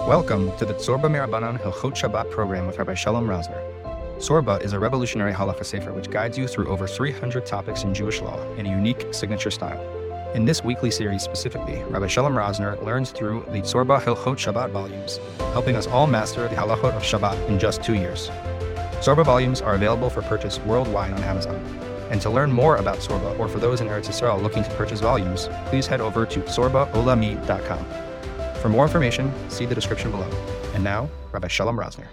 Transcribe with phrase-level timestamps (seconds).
[0.00, 3.60] Welcome to the Tzurba M'Rabanan Hilchot Shabbat program with Rabbi Shalom Rosner.
[4.18, 8.22] Tzurba is a revolutionary halacha sefer which guides you through over 300 topics in Jewish
[8.22, 9.80] law in a unique signature style.
[10.34, 15.18] In this weekly series specifically, Rabbi Shalom Rosner learns through the Tzurba Hilchot Shabbat volumes,
[15.52, 18.30] helping us all master the halachot of Shabbat in just two years.
[19.00, 21.56] Tzurba volumes are available for purchase worldwide on Amazon.
[22.10, 25.00] And to learn more about Tzurba, or for those in Eretz Yisrael looking to purchase
[25.00, 28.07] volumes, please head over to tzurbaolami.com.
[28.60, 30.28] For more information, see the description below.
[30.74, 32.06] And now, Rabbi Shalom Rosner.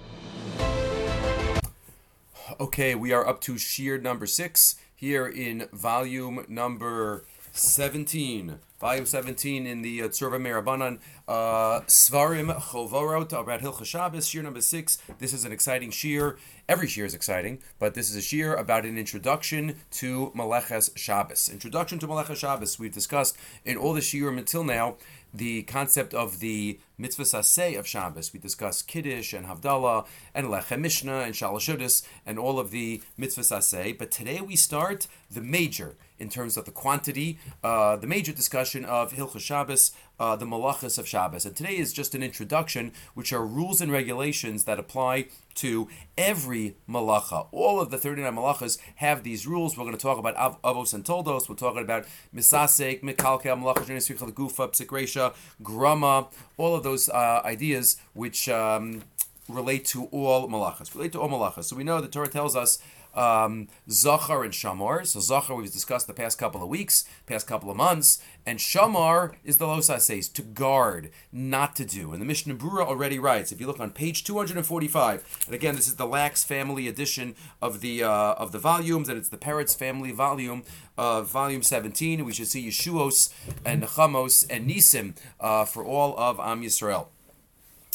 [2.59, 8.59] Okay, we are up to shiur number six here in volume number 17.
[8.79, 14.61] Volume 17 in the uh, Tzurba M'Rabanan, uh, Svarim Chovorot, about Hilcha Shabbos, shiur number
[14.61, 14.97] six.
[15.17, 16.37] This is an exciting shiur.
[16.67, 21.49] Every shiur is exciting, but this is a shiur about an introduction to Maleches Shabbos.
[21.49, 22.77] Introduction to Maleches Shabbos.
[22.77, 24.97] We've discussed in all the shiurim until now
[25.37, 28.31] the concept of the mitzvah saseh of Shabbos.
[28.33, 33.41] We discuss Kiddush and Havdalah and Lechem Mishnah and Shalashudis and all of the mitzvah
[33.41, 33.97] saseh.
[33.97, 38.85] But today we start the major in terms of the quantity, uh, the major discussion
[38.85, 41.45] of Hilchah Shabbos, uh, the malachas of Shabbos.
[41.45, 46.75] And today is just an introduction, which are rules and regulations that apply to every
[46.87, 47.47] malacha.
[47.51, 49.77] All of the 39 malachas have these rules.
[49.77, 51.49] We're going to talk about av- avos and toldos.
[51.49, 56.27] We're talking about misasek, mikalkel, malacha, gufa, psikresha, grama,
[56.57, 59.03] all of those uh, ideas which um,
[59.47, 60.93] relate to all malachas.
[60.95, 61.65] Relate to all malachas.
[61.65, 62.79] So we know the Torah tells us
[63.15, 65.05] um, Zachar and Shamar.
[65.05, 69.35] So Zachar we've discussed the past couple of weeks, past couple of months, and Shamar
[69.43, 72.11] is the Losa says to guard, not to do.
[72.11, 73.51] And the Mishnah Brura already writes.
[73.51, 77.81] If you look on page 245, and again this is the Lax family edition of
[77.81, 80.63] the uh, of the volumes, and it's the Parrots family volume,
[80.97, 82.23] uh, volume 17.
[82.23, 83.33] We should see Yeshuos
[83.65, 87.07] and Nechamos and Nisim uh, for all of Am Yisrael.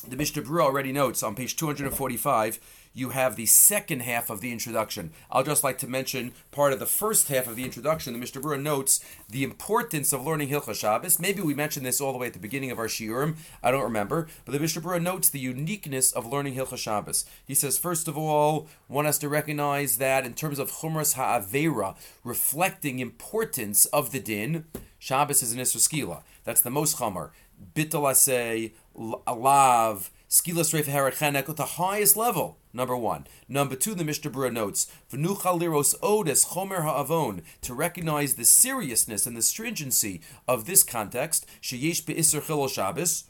[0.07, 2.59] The Mishnah Brura already notes on page 245
[2.93, 5.13] you have the second half of the introduction.
[5.31, 8.13] I'll just like to mention part of the first half of the introduction.
[8.13, 11.21] The Mishnah Brura notes the importance of learning Hilchah Shabbos.
[11.21, 13.37] Maybe we mentioned this all the way at the beginning of our Shiurim.
[13.63, 14.29] I don't remember.
[14.45, 17.25] But the Mishnah Brura notes the uniqueness of learning Hilchah Shabbos.
[17.45, 21.97] He says, first of all, one has to recognize that in terms of Chumras Ha'avera,
[22.25, 24.65] reflecting importance of the din,
[24.99, 27.31] Shabbos is an Isra That's the most Chomer.
[27.75, 32.57] Bittul Asay, Alav, Skilas Reif Harachenek at the highest level.
[32.73, 33.27] Number one.
[33.49, 39.27] Number two, the Mishnah Brura notes, V'nucha liros odes chomer ha'avon, to recognize the seriousness
[39.27, 43.25] and the stringency of this context, sheyesh be'isr chilol Shabbos,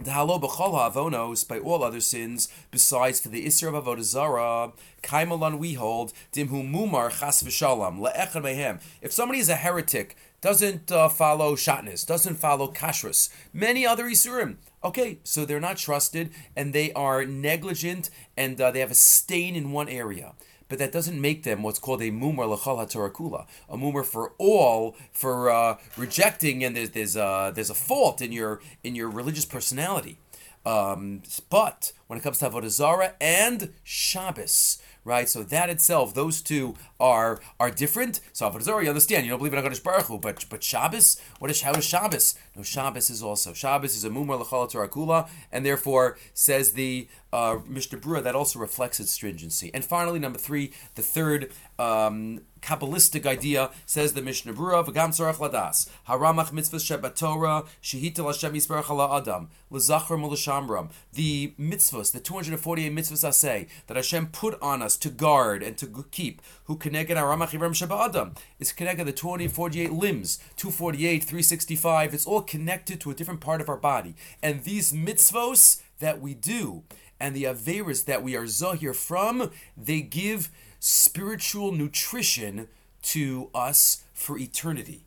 [0.00, 4.72] the halo ha'avonos by all other sins besides for the isra of avodah zara
[5.02, 8.80] kaimalan we hold dimhu mumar chas v'shalom le'echad mehem.
[9.02, 14.56] If somebody is a heretic, doesn't uh, follow shatnez, doesn't follow kashrus, many other isurim,
[14.82, 19.54] Okay, so they're not trusted and they are negligent and uh, they have a stain
[19.54, 20.32] in one area.
[20.70, 24.96] But that doesn't make them what's called a mumar lachal hatorakula, a mumar for all,
[25.12, 29.44] for uh, rejecting, and there's there's uh, there's a fault in your in your religious
[29.44, 30.18] personality.
[30.64, 35.28] Um, but when it comes to avodah zara and Shabbos, right?
[35.28, 38.20] So that itself, those two are are different.
[38.32, 41.20] So Avodah Zarah, you understand, you don't believe in Hakadosh Baruch Hu, but but Shabbos,
[41.38, 42.34] what is how is Shabbos?
[42.56, 47.58] No, Shabbos is also Shabbos is a mumar l'chal Kula, and therefore says the uh,
[47.66, 49.70] Mishnah Brura that also reflects its stringency.
[49.72, 55.36] And finally, number three, the third um, Kabbalistic idea says the Mishnah Brura, v'gam tzarach
[55.36, 60.90] ladas, haramach mitzvah shebat Torah, shehitel Hashem yisbarach ala adam, l'zachar mulashamram.
[61.12, 66.04] The mitzvahs, the 248 mitzvahs say that Hashem put on us to guard and to
[66.10, 72.26] keep, who connected haramach yiram sheba adam, is connected the 248 limbs, 248, 365, it's
[72.26, 74.14] all connected to a different part of our body.
[74.42, 76.84] And these mitzvahs that we do,
[77.18, 82.68] and the Averas that we are Zahir from, they give spiritual nutrition
[83.02, 85.04] to us for eternity.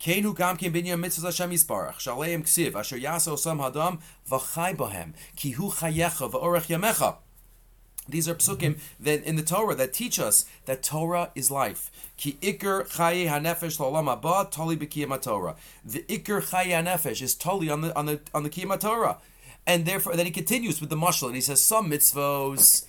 [0.00, 4.00] Kenu gam ken binya mitzvahs Hashem yisbarach, shaleim ksiv, asher yaso sam hadam,
[4.30, 7.16] v'chai bohem, ki hu chayecha v'orech yamecha.
[8.08, 11.90] These are psukim that in the Torah that teach us that Torah is life.
[12.16, 15.56] Ki ikr chaye hanefesh l'olam haba toli Torah.
[15.84, 19.18] The ikr chaye hanefesh is totally on the on the on the kiyam Torah,
[19.66, 22.86] and therefore then he continues with the mashal and he says some mitzvos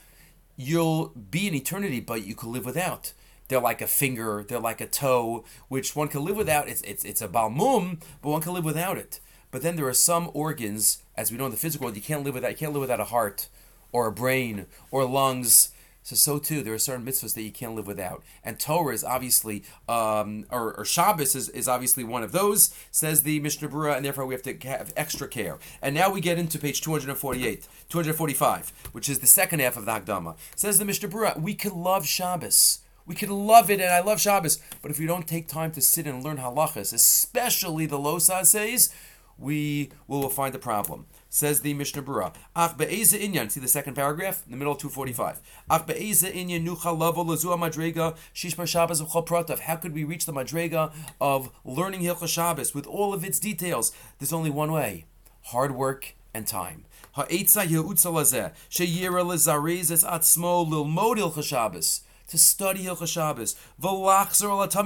[0.58, 3.13] you'll be in eternity, but you could live without.
[3.48, 6.68] They're like a finger, they're like a toe, which one can live without.
[6.68, 9.22] It's it's it's a balmum, but one can live without it.
[9.52, 12.24] But then there are some organs, as we know in the physical world, you can't
[12.24, 12.52] live without.
[12.52, 13.48] You can't live without a heart,
[13.92, 15.72] or a brain, or lungs.
[16.04, 19.04] So so too, there are certain mitzvahs that you can't live without, and Torah is
[19.04, 22.74] obviously, um, or, or Shabbos is, is obviously one of those.
[22.92, 25.60] Says the Mishnah Berurah, and therefore we have to have extra care.
[25.81, 29.92] And now we get into page 248, 245, which is the second half of the
[29.92, 30.38] Hagdama.
[30.56, 32.80] Says the Mishnah Berurah, we can love Shabbos.
[33.06, 34.60] We can love it, and I love Shabbos.
[34.81, 38.94] But if we don't take time to sit and learn halachas, especially the Losa says,
[39.38, 41.06] we will find a problem.
[41.29, 42.33] Says the Mishnah Berurah.
[42.56, 43.51] Ach be'eza inyan.
[43.51, 45.41] See the second paragraph in the middle of 245.
[45.69, 49.59] Ach be'eza inyan nucha lavo lazua madrega shishma Shabbos of.
[49.59, 53.91] How could we reach the madrega of learning Hilchah Shabbos with all of its details?
[54.19, 55.06] There's only one way:
[55.44, 56.85] hard work and time.
[57.15, 57.24] To
[62.38, 63.56] study Hilchah Shabbos,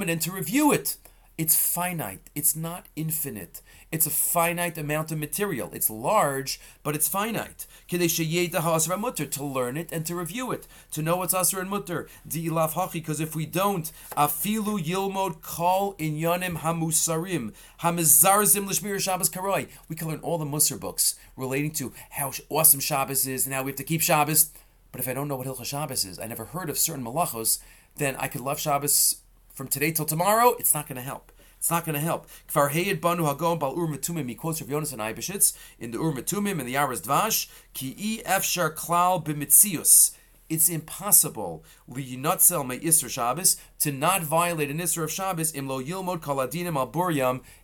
[0.10, 0.98] and to review it.
[1.38, 2.30] It's finite.
[2.36, 3.62] It's not infinite.
[3.92, 5.70] It's a finite amount of material.
[5.74, 7.68] It's large, but it's finite.
[7.90, 12.08] To learn it and to review it, to know what's asr and mutter.
[12.26, 19.68] Because if we don't, afilu yilmod kol inyanim hamusarim hamizarzim l'shmir Shabbos karoi.
[19.90, 23.64] We can learn all the Musar books relating to how awesome Shabbos is and how
[23.64, 24.52] we have to keep Shabbos.
[24.92, 27.60] But if I don't know what Hilchah Shabbos is, I never heard of certain malachos,
[27.98, 29.18] then I could love Shabbos
[29.54, 30.56] from today till tomorrow.
[30.60, 31.31] It's not going to help.
[31.62, 32.26] It's not going to help.
[32.48, 34.28] Kfar Heyed Banu Hagon Bal Ur Metumim.
[34.28, 37.52] He quotes Rav Yonasan Eibeshitz in the Ur Metumim in the Yaras Dvash.
[37.76, 40.16] Ki e efshar klal b'mitzius
[40.52, 46.76] it's impossible me Isra Shabbos to not violate an Isra of Shabbos imlo yilmod kaladinim
[46.76, 46.88] al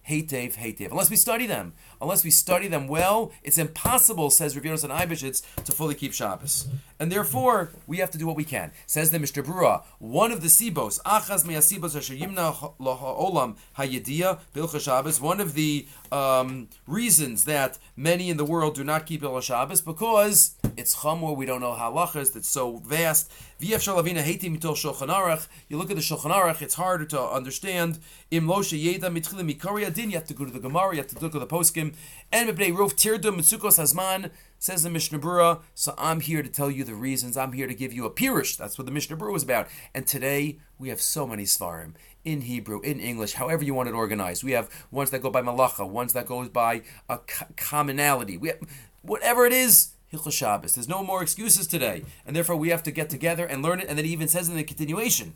[0.09, 0.91] heitev heitev.
[0.91, 5.41] Unless we study them, unless we study them well, it's impossible, says Rav Yonasan Eibeshitz,
[5.63, 6.67] to fully keep Shabbos.
[6.99, 8.71] And therefore, we have to do what we can.
[8.85, 15.21] Says the Mishnah Berurah, one of the sibos, achaz me'asibos asher olam hayedia bilcha Shabbos,
[15.21, 19.81] one of the um, reasons that many in the world do not keep Ilha Shabbos,
[19.81, 23.31] because it's chamor, we don't know halachas, that's so vast.
[23.59, 27.97] You look at the Shulchan Aruch, it's harder to understand.
[28.29, 31.07] Im Loshe Yeda Mitchilim Mikari Adin, you have to go to the Gemara, you have
[31.07, 31.95] to look at the poskim.
[32.31, 35.61] And Mebnei Rov Tirdum Mitzukos Hazman, says the Mishnah Berurah.
[35.73, 37.35] So I'm here to tell you the reasons.
[37.35, 38.57] I'm here to give you a pirish.
[38.57, 39.67] That's what the Mishnah Berurah was about.
[39.95, 41.93] And today we have so many svarim
[42.23, 44.43] in Hebrew, in English, however you want it organized.
[44.43, 47.19] We have ones that go by malacha, ones that goes by a
[47.55, 48.37] commonality.
[48.37, 48.59] We have,
[49.01, 50.75] whatever it is, Hilchah Shabbos.
[50.75, 53.87] There's no more excuses today, and therefore we have to get together and learn it.
[53.87, 55.33] And then he even says in the continuation.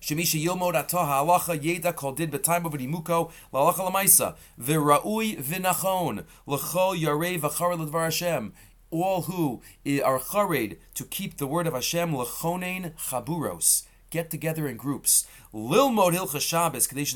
[0.00, 6.96] Shemisha Yilmod Ataha Halacha Yeda Kol Did B'Time of Imuko Lalacha Lamaisa V'Ra'ui V'Nachon L'Chol
[6.96, 8.52] Yarei V'Char L'Dvar Hashem
[8.90, 9.60] all who
[10.04, 13.84] are chared to keep the word of Hashem lechonein chaburos.
[14.10, 15.26] Get together in groups.
[15.52, 17.12] Lil Lilmod hilcha Shabbos kadesh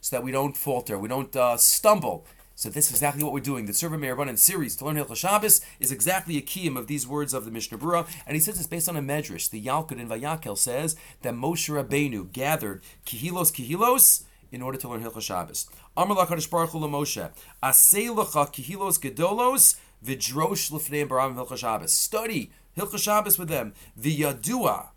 [0.00, 2.26] so that we don't falter, we don't uh, stumble
[2.60, 3.64] so this is exactly what we're doing.
[3.64, 7.32] The Tzurba M'Rabanan series to learn Hilchah Shabbos is exactly a kiyum of these words
[7.32, 9.48] of the Mishnah Berurah, and he says it's based on a medrash.
[9.48, 15.02] The Yalkut in Vayakel says that Moshe Rabbeinu gathered kihilos kihilos in order to learn
[15.02, 15.70] Hilchah Shabbos.
[15.96, 17.30] Amar LaKadosh Baruch Hu Moshe,
[17.62, 21.92] Asei kihilos gedolos v'drosh l'fnei baram Hilchah Shabbos.
[21.92, 23.72] Study Hilchah Shabbos with them.
[23.98, 24.88] V'yadua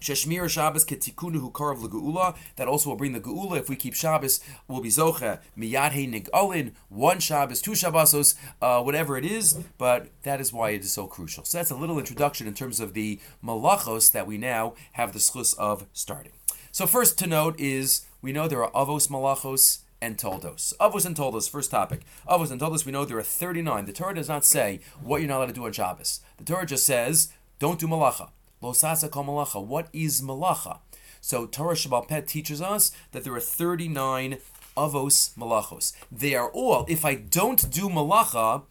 [0.00, 2.36] Sheshmir Shabbos ketikunu hu karav legeula.
[2.56, 3.58] That also will bring the geula.
[3.58, 6.72] If we keep Shabbos, we'll be zocha miyad hey nigalin.
[6.88, 9.54] One Shabbos, two Shabbosos, uh, whatever it is.
[9.78, 11.44] But that is why it is so crucial.
[11.44, 15.18] So that's a little introduction in terms of the malachos that we now have the
[15.18, 16.32] schus of starting.
[16.72, 20.74] So first to note is we know there are avos malachos and toldos.
[20.80, 22.02] Avos and toldos, first topic.
[22.28, 23.86] Avos and toldos, we know there are 39.
[23.86, 26.20] The Torah does not say what you're not allowed to do on Shabbos.
[26.36, 28.30] The Torah just says, don't do malacha.
[28.62, 29.64] Losasa kol malacha.
[29.64, 30.78] What is malacha?
[31.20, 34.38] So Torah Shabbal Pet teaches us that there are 39
[34.76, 35.92] avos malachos.
[36.10, 38.62] They are all, if I don't do malacha,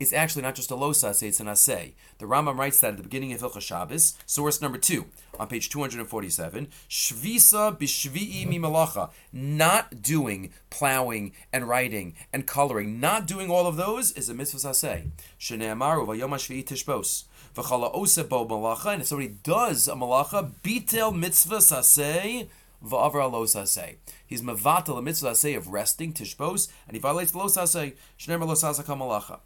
[0.00, 1.92] it's actually not just a losase, it's an asay.
[2.18, 5.06] The Rambam writes that at the beginning of Hilchah Shabbos, source number two,
[5.38, 13.26] on page 247, Shvisa bishvi'i mi malacha, not doing plowing and writing and coloring, not
[13.26, 15.10] doing all of those is a mitzvah asay.
[15.38, 17.24] Shnei amaru vayom hashvi'i tishbos.
[17.54, 22.48] V'chala ose bo malacha, and if somebody does a malacha, bitel mitzvah saseh,
[22.84, 23.96] v'avar lo saseh.
[24.26, 28.54] He's mevatel a mitzvah saseh of resting, tishbos, and he violates lo saseh, shnemer lo
[28.54, 29.40] saseh malacha.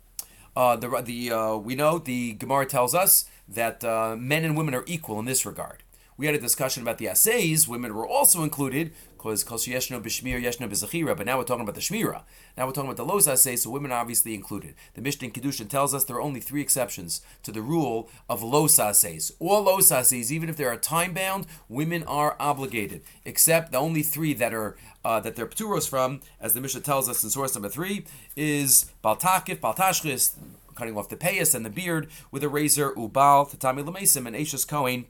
[0.56, 4.74] Uh, the the uh, we know the Gemara tells us that uh, men and women
[4.74, 5.82] are equal in this regard.
[6.16, 7.66] We had a discussion about the assays.
[7.66, 8.92] Women were also included
[9.24, 11.16] because kos yeshno b'shmir yeshno b'zachira.
[11.16, 12.24] But now we're talking about the shmira.
[12.58, 14.74] Now we're talking about the los assays, so women are obviously included.
[14.92, 18.42] The Mishnah in Kedushin tells us there are only three exceptions to the rule of
[18.42, 19.32] los assays.
[19.38, 23.00] All los assays, even if they are time bound, women are obligated.
[23.24, 24.76] Except the only three that are
[25.06, 28.04] uh, that they're pturos from, as the Mishnah tells us in source number three,
[28.36, 30.34] is baltakif, baltashchis,
[30.74, 34.66] cutting off the payas and the beard with a razor, ubal, tatami lemesim, and Ashes
[34.66, 35.06] Cohen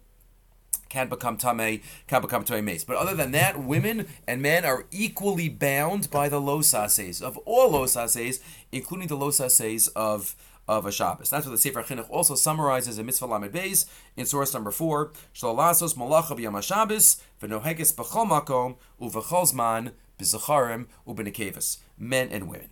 [0.95, 2.85] can become tame, can become tame mace.
[2.85, 7.73] But other than that, women and men are equally bound by the losases of all
[7.73, 8.39] losases,
[8.71, 10.37] including the losases of
[10.67, 11.29] of a Shabbos.
[11.29, 13.85] That's what the Sefer Chinuch also summarizes in Mitzvah Lamed Beis
[14.17, 15.11] in source number four.
[15.35, 20.87] Shlalasos malacha b'yam Shabbos v'noheges b'chol makom uv'chol zman b'zacharim.
[21.99, 22.71] Men and women.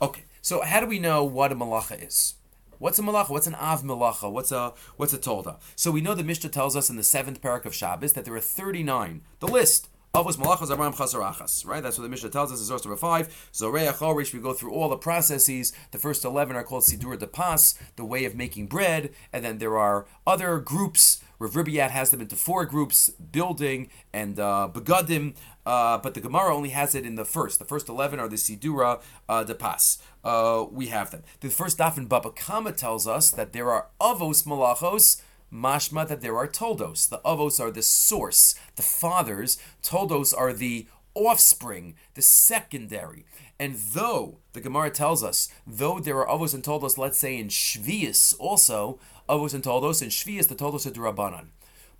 [0.00, 2.34] Okay, so how do we know what a malacha is?
[2.84, 3.30] What's a malacha?
[3.30, 4.30] What's an av malacha?
[4.30, 5.56] What's a what's a tolda?
[5.74, 8.34] So we know the Mishnah tells us in the seventh parak of Shabbos that there
[8.34, 9.22] are thirty nine.
[9.40, 9.88] The list.
[10.14, 11.66] Avos malachas aram chasarachas.
[11.66, 11.82] Right.
[11.82, 13.48] That's what the Mishnah tells us in source number five.
[13.54, 14.34] Zoreach Horish.
[14.34, 15.72] We go through all the processes.
[15.92, 19.56] The first eleven are called sidur de pas, the way of making bread, and then
[19.56, 21.22] there are other groups.
[21.38, 25.36] Rav Ribiat has them into four groups: building and uh, begadim.
[25.66, 27.58] Uh, but the Gemara only has it in the first.
[27.58, 29.98] The first 11 are the Sidura uh, de Pas.
[30.22, 31.22] Uh, we have them.
[31.40, 36.20] The first daf in Baba Kama tells us that there are Avos Malachos, mashma that
[36.20, 37.08] there are Toldos.
[37.08, 39.58] The Avos are the source, the fathers.
[39.82, 43.24] Toldos are the offspring, the secondary.
[43.58, 47.48] And though, the Gemara tells us, though there are Avos and Toldos, let's say in
[47.48, 51.46] Shvius also, Avos and Toldos, in Shvius the Toldos are Durabanan.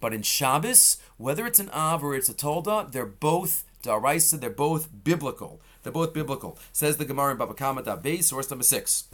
[0.04, 4.50] But in Shabbos, whether it's an Av or it's a Tolda, they're both Daraisa, they're
[4.50, 5.62] both biblical.
[5.82, 6.58] They're both biblical.
[6.72, 7.82] Says the Gemara in Baba Kama
[8.22, 9.04] source number six.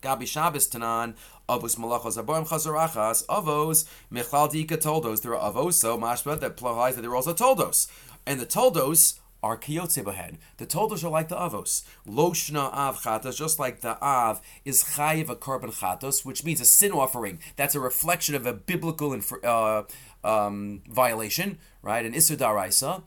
[0.00, 1.14] Gabi Shabbos Tanan,
[1.48, 5.22] Avos Malachos Aboim Chazarachas, Avos, Mechlal Dika Toldos.
[5.22, 7.90] There are Avos, so Mashma, that implies that there are also Toldos.
[8.24, 10.38] And the Toldos are kiyotze behead.
[10.58, 11.84] The toldos are like the avos.
[12.06, 16.64] Loshna av chatos, just like the av is chayiv a korban chatos, which means a
[16.64, 17.38] sin offering.
[17.56, 19.84] That's a reflection of a biblical inf- uh,
[20.22, 22.04] um, violation, right?
[22.04, 23.02] An isur daraisa.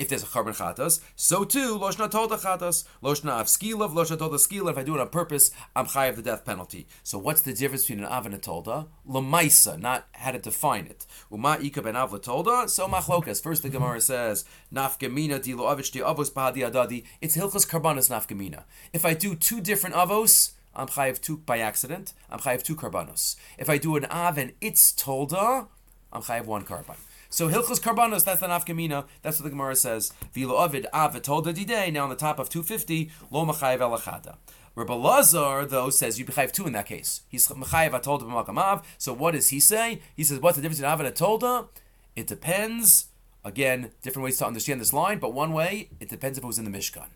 [0.00, 4.36] If there's a korban chatos, so too loshna tolda chatos, loshna av skilav, loshna tolda
[4.36, 4.70] skilav.
[4.70, 6.88] If I do it on purpose, I'm high of the death penalty.
[7.02, 8.86] So what's the difference between an av and a tolda?
[9.06, 11.06] Lamaisa, not how to define it.
[11.30, 12.70] Uma ika ben av tolda.
[12.70, 13.42] So machlokas.
[13.42, 17.04] First the Gemara says nafgamina di lo avich di avos bahadi adadi.
[17.20, 18.64] It's hilchos karbanos nafgamina.
[18.94, 20.52] If I do two different avos.
[20.72, 22.14] I'm chayiv two by accident.
[22.30, 23.36] I'm chayiv two karbanos.
[23.58, 25.66] If I do an av and it's tolda,
[26.12, 26.96] I'm chayiv one karban.
[27.32, 29.06] So Hilchos Karbanos, that's the nafkamina.
[29.22, 30.12] That's what the Gemara says.
[30.34, 31.92] Vilo Ovid ah, Av Tolda Didei.
[31.92, 34.36] Now on the top of 250, Lo Machayev Elachada.
[34.74, 37.22] Rabbi Lazar, though, says you bechayev two in that case.
[37.28, 38.84] He's mechayev atolda b'makamav.
[38.98, 40.00] So what does he say?
[40.16, 41.68] He says, what's the difference between av atolda?
[42.16, 43.06] It depends.
[43.44, 46.58] Again, different ways to understand this line, but one way, it depends if it was
[46.58, 47.06] in the Mishkan.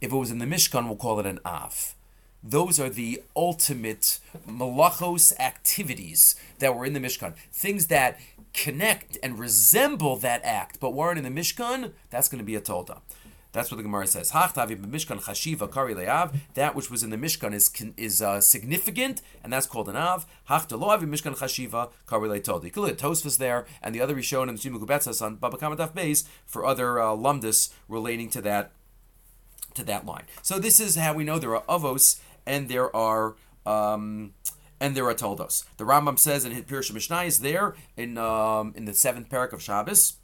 [0.00, 1.94] If it was in the Mishkan, we'll call it an av.
[2.42, 7.34] Those are the ultimate malachos activities that were in the Mishkan.
[7.52, 8.18] Things that
[8.52, 12.60] connect and resemble that act, but weren't in the Mishkan, that's going to be a
[12.60, 13.00] tolda.
[13.52, 14.30] That's what the Gemara says.
[14.30, 14.60] That
[16.74, 20.26] which was in the Mishkan is is uh, significant, and that's called an av.
[20.50, 22.76] Hachtaloavi Mishkan chashiva kari le'toldi.
[22.76, 26.24] You look at Tosfos there, and the other Rishon and Shima on Baba Kamadaf Beis
[26.44, 28.72] for other uh, lumdus relating to that
[29.74, 30.24] to that line.
[30.42, 33.34] So this is how we know there are avos and there are.
[33.64, 34.34] Um,
[34.80, 35.64] and there are toldos.
[35.76, 39.62] The Rambam says in Pirush Mishnah is there in um, in the seventh parak of
[39.62, 40.14] Shabbos.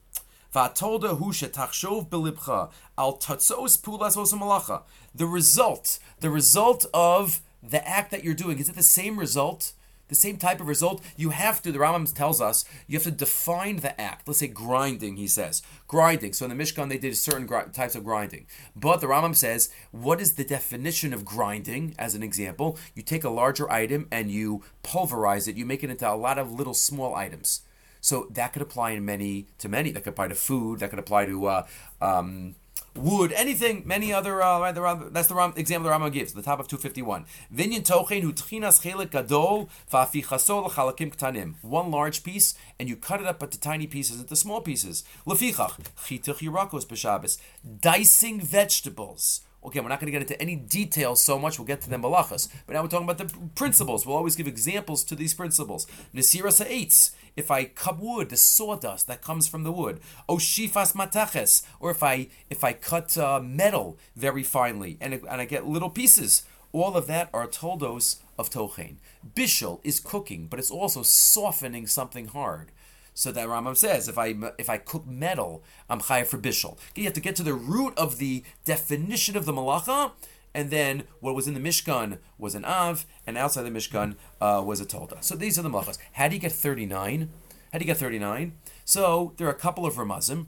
[5.15, 9.73] The result, the result of the act that you're doing, is it the same result?
[10.09, 11.03] The same type of result?
[11.17, 14.29] You have to, the Rambam tells us, you have to define the act.
[14.29, 15.63] Let's say grinding, he says.
[15.89, 16.35] Grinding.
[16.35, 18.47] So in the Mishkan, they did certain gr- types of grinding.
[18.77, 22.79] But the Rambam says, what is the definition of grinding, as an example?
[22.95, 26.39] You take a larger item and you pulverize it, you make it into a lot
[26.39, 27.63] of little small items.
[28.01, 29.91] So that could apply in many to many.
[29.91, 30.81] That could apply to food.
[30.81, 31.67] That could apply to uh,
[32.03, 32.55] um,
[32.95, 34.43] wood, anything, many other.
[34.43, 37.03] Uh, the Ram, that's the Ram, example the Rambam gives, the top of two fifty
[37.03, 37.27] one.
[37.55, 41.55] Vinyan tochen hu chelik gadol fa'afichaso l'chalakim ktanim.
[41.63, 45.05] One large piece, and you cut it up into tiny pieces, into small pieces.
[45.27, 47.39] Lefichach chituch yirakos b'Shabbos,
[47.81, 49.41] dicing vegetables.
[49.67, 51.59] Okay, we're not going to get into any details so much.
[51.59, 52.51] We'll get to the malachas.
[52.67, 54.05] But now we're talking about the principles.
[54.05, 55.87] We'll always give examples to these principles.
[56.15, 57.13] Nesira sa'etz.
[57.37, 60.01] If I cut wood, the sawdust that comes from the wood.
[60.29, 61.63] O shifas mataches.
[61.81, 65.91] Or if I if I cut uh, metal very finely and, and I get little
[65.91, 66.45] pieces.
[66.73, 68.97] All of that are toldos of tochen.
[69.35, 72.73] Bishul is cooking, but it's also softening something hard.
[73.17, 76.77] So that Rambam says, if I if I cook metal, I'm chayav for bishul.
[76.97, 80.11] You have to get to the root of the definition of the malacha,
[80.55, 84.63] and then what was in the Mishkan was an av, and outside the Mishkan uh,
[84.65, 85.23] was a tolda.
[85.23, 85.99] So these are the malachas.
[86.13, 87.29] How do you get 39?
[87.73, 88.53] How do you get 39?
[88.85, 90.47] So there are a couple of ramazim.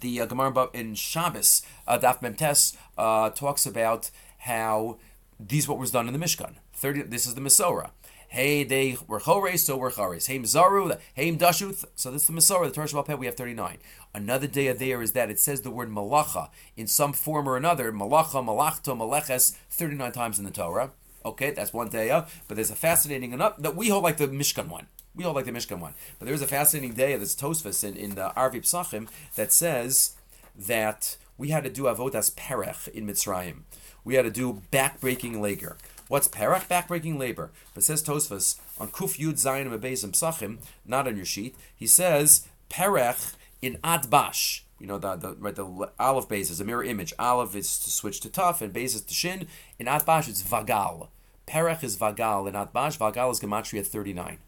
[0.00, 4.98] The uh, Gemara in Shabbos, uh, Daf Memtes, uh, talks about how
[5.38, 6.54] these what was done in the Mishkan.
[6.74, 7.02] 30.
[7.02, 7.90] This is the Masorah.
[8.28, 10.26] Hey, they were chores, so we're chores.
[10.26, 11.84] Hey, zaru, hey, dashuth.
[11.94, 13.78] So this is the Masorah, the Torah Shabbat we have 39.
[14.14, 17.56] Another day of there is that it says the word malacha in some form or
[17.56, 20.90] another, malacha, malachto, maleches, 39 times in the Torah.
[21.24, 22.08] Okay, that's one day,
[22.46, 24.86] but there's a fascinating enough that we hold like the Mishkan one.
[25.14, 25.94] We all like the Mishkan one.
[26.18, 30.14] But there's a fascinating day of this Tosfos in, in the Arvi Psachim that says
[30.56, 33.62] that we had to do Avodas Perech in Mitzrayim.
[34.04, 35.78] We had to do backbreaking labor.
[36.08, 36.68] What's Perech?
[36.68, 37.50] Backbreaking labor.
[37.74, 42.46] But says Tosfos on Kuf Yud Zayin Mebezim Psachim, not on your sheet, he says
[42.70, 44.62] Perech in Atbash.
[44.78, 47.12] You know, the, the right the olive base is a mirror image.
[47.18, 49.46] Olive is to switch to tough and base is to shin.
[49.78, 51.08] In Atbash it's Vagal.
[51.46, 52.46] Perech is Vagal.
[52.48, 54.38] In Atbash, Vagal is Gematria 39.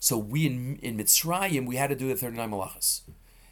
[0.00, 3.00] So we in, in Mitzrayim, we had to do the 39 malachas.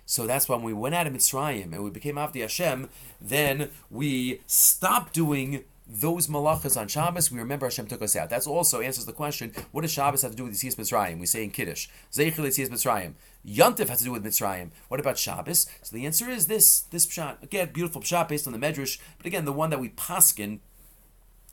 [0.07, 2.89] So that's why when we went out of Mitzrayim and we became Avdi Hashem,
[3.21, 8.29] then we stopped doing those malachas on Shabbos, we remember Hashem took us out.
[8.29, 11.21] That's also answers the question: What does Shabbos have to do with Yitzias Mitzrayim?
[11.21, 13.15] We say in Kiddush, Zeichel Yitzias Mitzrayim.
[13.47, 14.71] Yontif has to do with Mitzrayim.
[14.89, 15.67] What about Shabbos?
[15.83, 19.27] So the answer is this: this pshat again, beautiful pshat based on the Medrash, but
[19.27, 20.59] again, the one that we paskin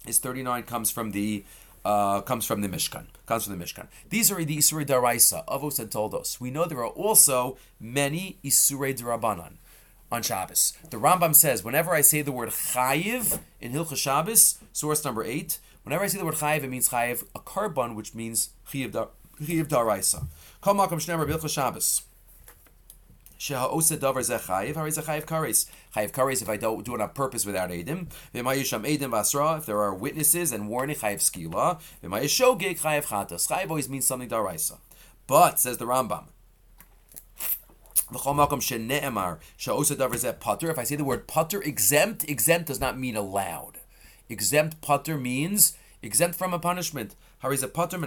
[0.08, 1.46] is thirty nine comes from the
[1.86, 3.06] uh, comes from the Mishkan.
[3.26, 3.88] Comes from the Mishkan.
[4.10, 6.40] These are the Isurei Daraisa, Avos and Toldos.
[6.40, 9.58] We know there are also many Isurei Darabanan
[10.14, 10.74] on Shabbos.
[10.90, 15.60] The Rambam says, whenever I say the word chayiv in Hilchah Shabbos, source number eight,
[15.84, 18.92] whenever I say the word chayiv, it means chayiv a carbon, which means chayiv
[19.40, 20.28] daraisa.
[20.62, 22.04] Kol makom shnemer Hilchah Shabbos.
[23.40, 25.70] Sheha davar zeh chayiv, hari zeh chayiv kares.
[25.96, 28.08] Chayiv kares if I don't do it on purpose without edim.
[28.34, 31.82] V'mayisham edim vasra, if there are witnesses and warning, chayiv skila.
[32.04, 33.50] V'mayishogeg chayiv chatas.
[33.50, 34.78] Chayiv always means something daraisa.
[35.28, 36.26] But, says the Rambam,
[40.70, 43.80] if I say the word putter, exempt, exempt does not mean allowed.
[44.30, 47.16] Exempt putter means exempt from a punishment.
[47.44, 47.98] Hariza putter.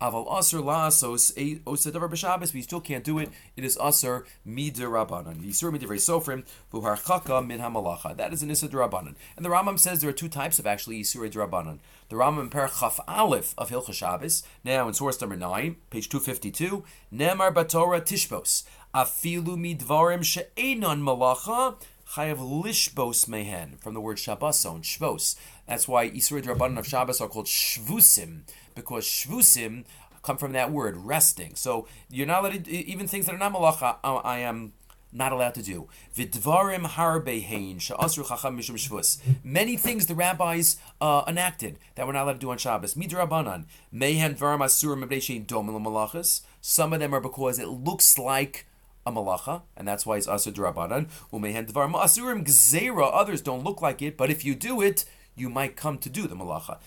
[0.00, 1.32] Aval aser la'asos
[1.64, 2.54] osadavar oh, b'Shabbos.
[2.54, 3.30] We still can't do it.
[3.56, 5.42] It is aser midirabanan.
[5.42, 8.16] Yisur midivrei sofrim v'harchaka min hamalacha.
[8.16, 9.16] That is an issa derabanan.
[9.36, 11.80] And the Rambam says there are two types of actually yisur derabanan.
[12.10, 14.44] The Rambam Perchaf Aleph of Hilchah Shabbos.
[14.62, 16.84] Now in source number nine, page two fifty two.
[17.12, 18.62] Nemar batorah tishbos
[18.94, 21.74] afilu midvarim she'enon malacha
[22.12, 25.36] chayav lishbos mehen from the word Shabboson shvos.
[25.66, 28.40] That's why Yisur Drabanan of Shabbos are called shvusim
[28.78, 29.84] because shvusim
[30.22, 31.54] come from that word resting.
[31.54, 33.96] So you're not allowed to, even things that are not malacha.
[34.02, 34.72] I am
[35.12, 35.88] not allowed to do.
[36.16, 39.18] Vidvarim harbehein sha'asru chacham mishum shvus.
[39.42, 42.94] Many things the rabbis uh, enacted that we're not allowed to do on Shabbos.
[42.94, 46.42] Midrabanan mehen dvarim asurim mebdeishin domim malachas.
[46.60, 48.66] Some of them are because it looks like
[49.06, 51.08] a malacha, and that's why it's asur drabanan.
[51.32, 53.10] Umehen dvarim asurim gzeira.
[53.12, 55.04] Others don't look like it, but if you do it,
[55.38, 56.78] you might come to do the malacha.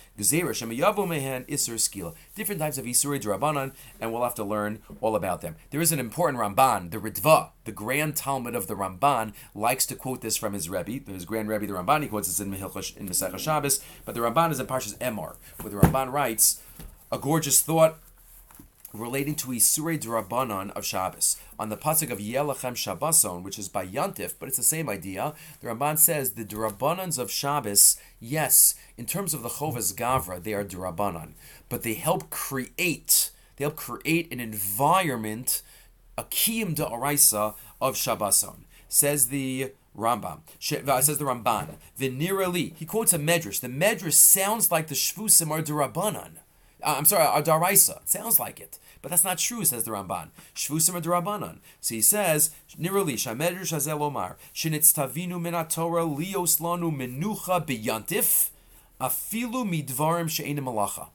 [2.36, 5.56] Different types of isurei drabanan, and we'll have to learn all about them.
[5.70, 9.96] There is an important Ramban, the Ritva, the grand Talmud of the Ramban, likes to
[9.96, 12.04] quote this from his Rebbe, his grand Rebbe, the Ramban.
[12.04, 15.36] He quotes this in Mehilchah in Masechah Shabbos, but the Ramban is in Parshas Emor,
[15.62, 16.62] where the Ramban writes
[17.12, 18.00] a gorgeous thought
[18.93, 21.38] relating to Isurei Drabanan of Shabbos.
[21.60, 25.34] On the pasuk of Yelachem Shabbason, which is by Yantif, but it's the same idea,
[25.60, 30.54] the Ramban says the Drabanans of Shabbos, yes, in terms of the Chovas Gavra, they
[30.54, 31.34] are Drabanan,
[31.69, 35.62] but they help create, they help create an environment,
[36.17, 38.62] a kiyim da'araisa of Shabbason.
[38.89, 40.39] Says the Rambam.
[40.88, 41.75] Uh, says the Ramban.
[41.99, 42.75] Vinirali.
[42.75, 43.60] He quotes a medrash.
[43.60, 46.38] The medrash sounds like the shvusim are derabanan.
[46.84, 48.00] Uh, I'm sorry, a daraisa.
[48.06, 48.80] Sounds like it.
[49.02, 50.30] But that's not true, says the Ramban.
[50.56, 51.58] Shvusim Drabanan.
[51.80, 58.50] So he says, Nirali, Shamedir Shazel Omar, Shinitztavinu min Torah lios menucha biyantif,
[59.00, 61.10] afilu midvarim she'enim malacha.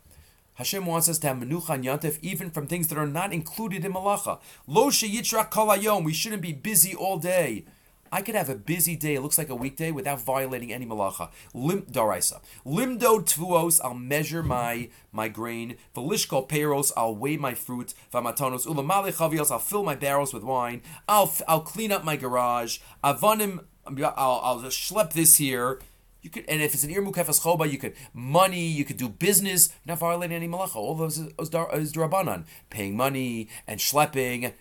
[0.55, 3.85] Hashem wants us to have menucha and yantif even from things that are not included
[3.85, 4.41] in malacha.
[4.67, 7.67] Lo sheyitrak kol We shouldn't be busy all day.
[8.13, 11.31] I could have a busy day, it looks like a weekday, without violating any malacha.
[11.55, 12.41] Lim daraisa.
[12.65, 15.77] Limdo tvuos, I'll measure my my grain.
[15.95, 17.95] Velishkol peros, I'll weigh my fruit.
[18.13, 20.83] Vamatonos ulamale chavios, I'll fill my barrels with wine.
[21.09, 22.79] I'll I'll clean up my garage.
[23.03, 25.81] Avanim, I'll I'll just schlep this here.
[26.23, 29.09] You could, and if it's an ir mukefas choba, you could money, you could do
[29.09, 30.75] business, not violating any malacha.
[30.75, 34.53] All those is, is, is drabanan, paying money and schlepping.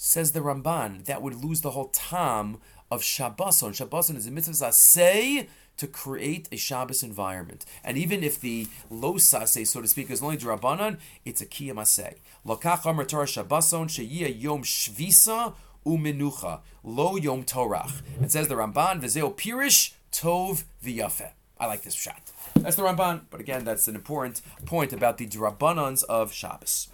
[0.00, 3.70] Says the Ramban, that would lose the whole tam of Shabboson.
[3.70, 7.64] Shabboson is a mitzvah say to create a Shabbos environment.
[7.84, 12.14] And even if the lo sase, so to speak, is only drabanan, it's a kiyamasei.
[12.46, 15.54] Lokach amar Torah Shabboson sheyia yom shvisa
[15.86, 18.02] umenucha lo yom torach.
[18.22, 21.30] It says the Ramban v'zeo pirish tov v'yafeh.
[21.60, 22.32] I like this shot.
[22.56, 26.88] That's the Ramban, but again, that's an important point about the Drabanans of Shabbos.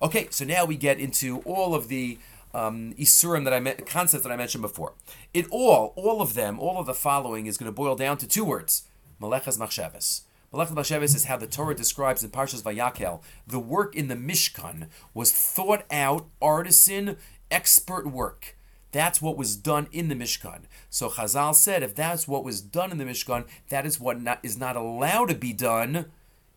[0.00, 2.18] Okay, so now we get into all of the
[2.56, 4.94] um, isurim that I me- that I mentioned before.
[5.34, 8.26] It all, all of them, all of the following is going to boil down to
[8.26, 8.84] two words:
[9.20, 10.22] Malechas Machshavas.
[10.52, 14.88] Malechas Machshavas is how the Torah describes in Parshas Vayakel the work in the Mishkan
[15.12, 17.18] was thought out, artisan,
[17.50, 18.56] expert work.
[18.90, 20.60] That's what was done in the Mishkan.
[20.88, 24.38] So Chazal said, if that's what was done in the Mishkan, that is what not,
[24.42, 26.06] is not allowed to be done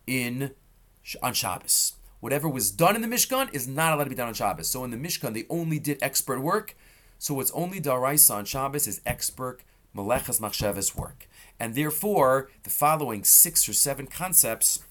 [0.08, 0.52] in
[1.22, 1.94] on Shabbos.
[2.19, 4.67] Whatever was done in the Mishkan is not allowed to be done on Shabbos.
[4.67, 6.75] So in the Mishkan, they only did expert work.
[7.17, 9.62] So what's only daraisa on Shabbos is expert
[9.95, 11.27] melechas machshavas work,
[11.60, 14.84] and therefore the following six or seven concepts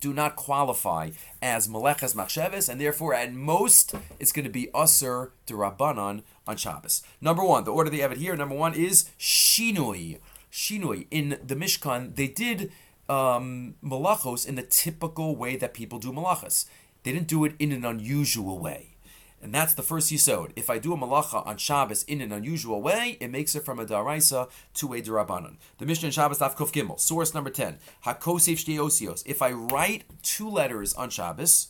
[0.00, 1.10] do not qualify
[1.42, 7.02] as Melechas Machsheves, and therefore, at most, it's going to be Usr Durabanan on Shabbos.
[7.20, 10.18] Number one, the order they have it here, number one is Shinui.
[10.50, 11.06] Shinui.
[11.10, 12.72] In the Mishkan, they did
[13.08, 16.66] um, Malachos in the typical way that people do Malachas.
[17.02, 18.96] They didn't do it in an unusual way.
[19.40, 20.50] And that's the first yisod.
[20.56, 23.78] If I do a malacha on Shabbos in an unusual way, it makes it from
[23.78, 25.56] a daraisa to a darabanan.
[25.78, 27.78] The Mishnah in Shabbos Daf Kuf Gimel, source number ten.
[28.04, 29.22] Hakosef osios.
[29.24, 31.68] If I write two letters on Shabbos,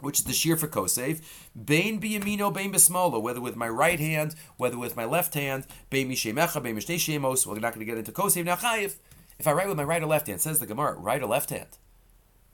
[0.00, 1.20] which is the shear for kosef,
[1.64, 6.08] bein biyamino, bein bismolo, whether with my right hand, whether with my left hand, bein
[6.08, 7.44] mishemecha, bein mishnei shemos.
[7.44, 8.54] We're not going to get into kosef now.
[9.38, 11.50] If I write with my right or left hand, says the Gemara, right or left
[11.50, 11.78] hand.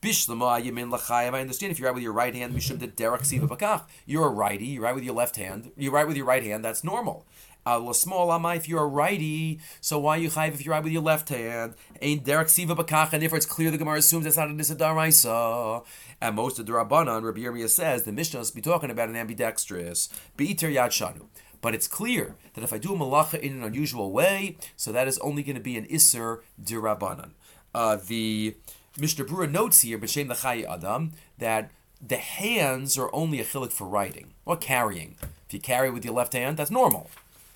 [0.02, 1.32] Bishlama Yamin Lachayev.
[1.32, 3.84] I understand if you write with your right hand, Mishum de Derek Siva Bakach.
[4.04, 5.72] You're a righty, you write with your left hand.
[5.78, 7.24] You write with your right hand, that's normal.
[7.64, 11.00] Uh, amai if you're a righty, so why you chayiv if you write with your
[11.00, 11.72] left hand?
[12.02, 15.86] Ain't Derek Siva Bakach, and therefore it's clear the Gemara assumes that's not a Nisadaraisa.
[16.20, 19.16] And most of the Rabbanan, Rabbi Yirmiyah says, the Mishnah must be talking about an
[19.16, 20.10] ambidextrous.
[20.36, 21.22] Be'iter Yad.
[21.64, 25.08] But it's clear that if I do a malacha in an unusual way, so that
[25.08, 27.30] is only going to be an Isser Dirabanan.
[27.74, 28.54] Uh, the
[28.98, 31.70] Mishnah Brura notes here, B'Shem L'chai Adam, that
[32.06, 35.16] the hands are only a chilik for writing or carrying.
[35.48, 37.08] If you carry with your left hand, that's normal.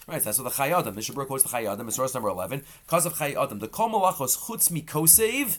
[0.07, 0.95] Right, that's what the Chai Adam.
[0.95, 2.63] Mishnah Brura quotes the Chai Adam in source number 11.
[2.87, 5.59] Because of Chai Adam, the Kol Malachos Chutz Mikosev,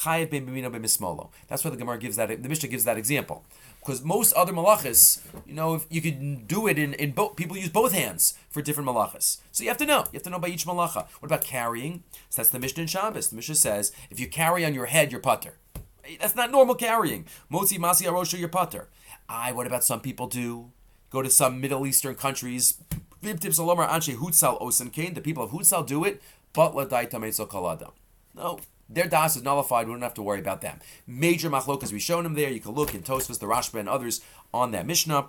[0.00, 1.30] Chayev Ben Bimino Ben Mismolo.
[1.48, 3.44] That's why the Gemara gives that, the Mishnah gives that example.
[3.86, 7.56] Because most other malachas, you know, if you could do it in, in both, people
[7.56, 9.38] use both hands for different malachas.
[9.52, 10.00] So you have to know.
[10.10, 11.06] You have to know by each malacha.
[11.20, 12.02] What about carrying?
[12.28, 13.28] So that's the Mishnah in Shabbos.
[13.28, 15.58] The Mishnah says, if you carry on your head, you're putter.
[16.20, 17.26] That's not normal carrying.
[17.48, 18.88] Motzi Masi Arosha, you're putter.
[19.28, 20.72] I, what about some people do?
[21.10, 22.78] Go to some Middle Eastern countries.
[23.22, 23.34] The
[25.22, 26.20] people of Hutzal do it,
[26.52, 27.92] but kalada.
[28.34, 29.86] No, their das is nullified.
[29.86, 30.80] We don't have to worry about them.
[31.06, 32.50] Major machlokas, we shown them there.
[32.50, 34.20] You can look in Tosfos, the Rashba, and others
[34.54, 35.28] on that Mishnah.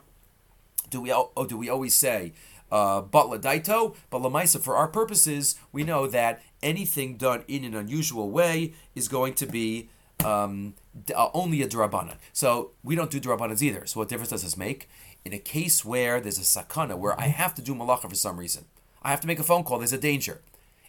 [0.89, 2.33] Do we oh, do we always say
[2.71, 3.95] uh, but ladaito?
[4.09, 9.07] But lamaisa, for our purposes, we know that anything done in an unusual way is
[9.07, 9.89] going to be
[10.23, 10.75] um,
[11.13, 12.15] uh, only a drabana.
[12.33, 13.85] So we don't do drabanas either.
[13.85, 14.89] So what difference does this make?
[15.25, 18.37] In a case where there's a sakana, where I have to do malacha for some
[18.37, 18.65] reason,
[19.01, 19.79] I have to make a phone call.
[19.79, 20.41] There's a danger.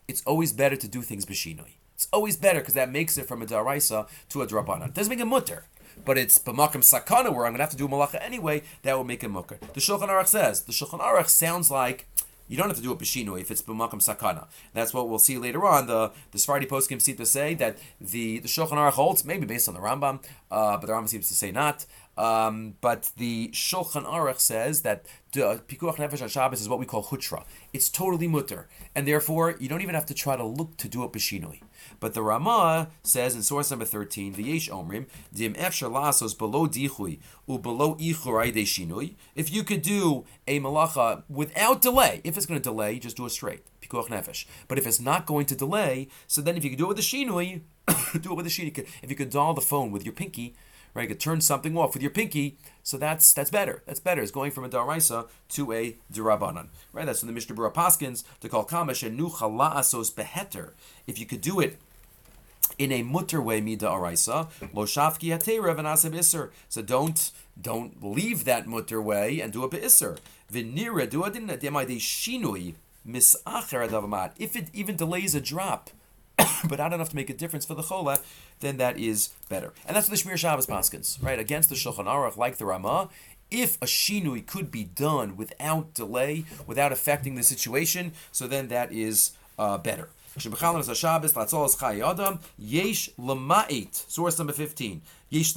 [0.06, 1.74] It's always better to do things b'shinoi.
[1.98, 4.90] It's always better because that makes it from a daraisa to a drabanan.
[4.90, 5.64] It doesn't make a mutter,
[6.04, 8.62] but it's b'makam sakana where I'm going to have to do malacha anyway.
[8.82, 9.58] That will make a mutter.
[9.74, 12.06] The Shulchan Aruch says the Shulchan Aruch sounds like
[12.46, 14.46] you don't have to do a b'shinu if it's b'makam sakana.
[14.74, 15.88] That's what we'll see later on.
[15.88, 19.66] The the Sephardi poskim seem to say that the the Shulchan Aruch holds maybe based
[19.66, 21.84] on the Rambam, uh, but the Rambam seems to say not.
[22.18, 26.84] Um, but the Shulchan Aruch says that the pikuach nefesh on Shabbos is what we
[26.84, 27.44] call hutra.
[27.72, 31.04] It's totally mutter, and therefore you don't even have to try to look to do
[31.04, 31.62] it b'shinui.
[32.00, 37.20] But the Ramah says in source number 13, V'yesh omrim, dim efshar lasos below dichui,
[37.46, 39.14] u below ichurai de shinui.
[39.36, 43.26] If you could do a malacha without delay, if it's going to delay, just do
[43.26, 43.62] it straight.
[43.80, 44.44] Pikuach nefesh.
[44.66, 46.96] But if it's not going to delay, so then if you could do it with
[46.96, 47.60] the shinui,
[48.20, 48.88] do it with the shinui.
[49.02, 50.56] If you could dial the phone with your pinky,
[50.94, 51.02] right?
[51.02, 53.82] You could turn something off with your pinky, so that's that's better.
[53.86, 54.22] That's better.
[54.22, 57.06] It's going from a daraisa to a durabanan, right?
[57.06, 60.72] That's from the Mishnah Berurah Paskins to call kamash and asos beheter.
[61.06, 61.78] If you could do it
[62.78, 66.50] in a mutter way mida araisa lo shafki hatera v'naseb iser.
[66.68, 70.18] So don't don't leave that mutter way and do a beiser.
[70.52, 72.74] V'nira do adin shinui
[73.06, 74.32] misacher adavamat.
[74.38, 75.90] If it even delays a drop.
[76.68, 78.18] but not enough to make a difference for the chola,
[78.60, 79.72] then that is better.
[79.86, 81.38] And that's what the Shmir Shabbos paskins, right?
[81.38, 83.08] Against the Shulchan Aruch, like the Ramah,
[83.50, 88.92] if a shinui could be done without delay, without affecting the situation, so then that
[88.92, 90.10] is uh, better.
[92.58, 93.10] Yesh.
[93.92, 95.02] Source number 15.
[95.30, 95.56] Yesh.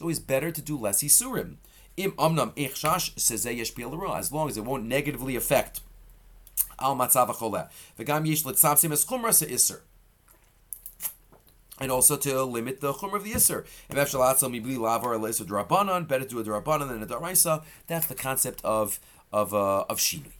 [0.00, 1.56] always better to do less yisurim.
[1.96, 2.32] Im as
[4.32, 5.80] long as it won't negatively affect
[6.78, 7.28] al matzav.
[7.98, 9.82] V'gam yesh letzavsim es chumra iser
[11.80, 13.64] and also to limit the chumr of the iser.
[13.88, 17.64] If efshalatzel mibli lavar a drabanan, better do a drabanan than a daraisa.
[17.86, 19.00] That's the concept of
[19.32, 20.32] of uh, of shinui.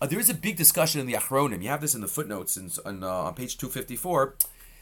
[0.00, 1.62] Uh, there is a big discussion in the Achronim.
[1.62, 4.34] You have this in the footnotes in, in, uh, on page 254.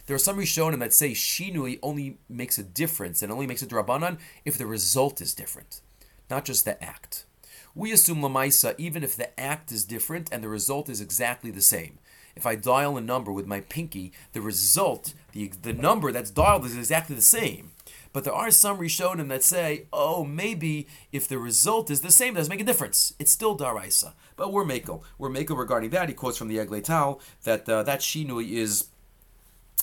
[0.07, 3.67] There are some Rishonim that say Shinui only makes a difference and only makes a
[3.67, 5.81] Drabanan if the result is different,
[6.29, 7.25] not just the act.
[7.75, 11.61] We assume Lamaisa even if the act is different and the result is exactly the
[11.61, 11.99] same.
[12.37, 16.65] If I dial a number with my pinky, the result, the, the number that's dialed
[16.65, 17.71] is exactly the same.
[18.13, 22.35] But there are some Rishonim that say, oh, maybe if the result is the same,
[22.35, 23.15] doesn't make a difference.
[23.19, 24.13] It's still Daraisa.
[24.37, 25.03] But we're Makel.
[25.19, 26.09] We're Makel regarding that.
[26.09, 28.87] He quotes from the Eglei Tal that uh, that Shinui is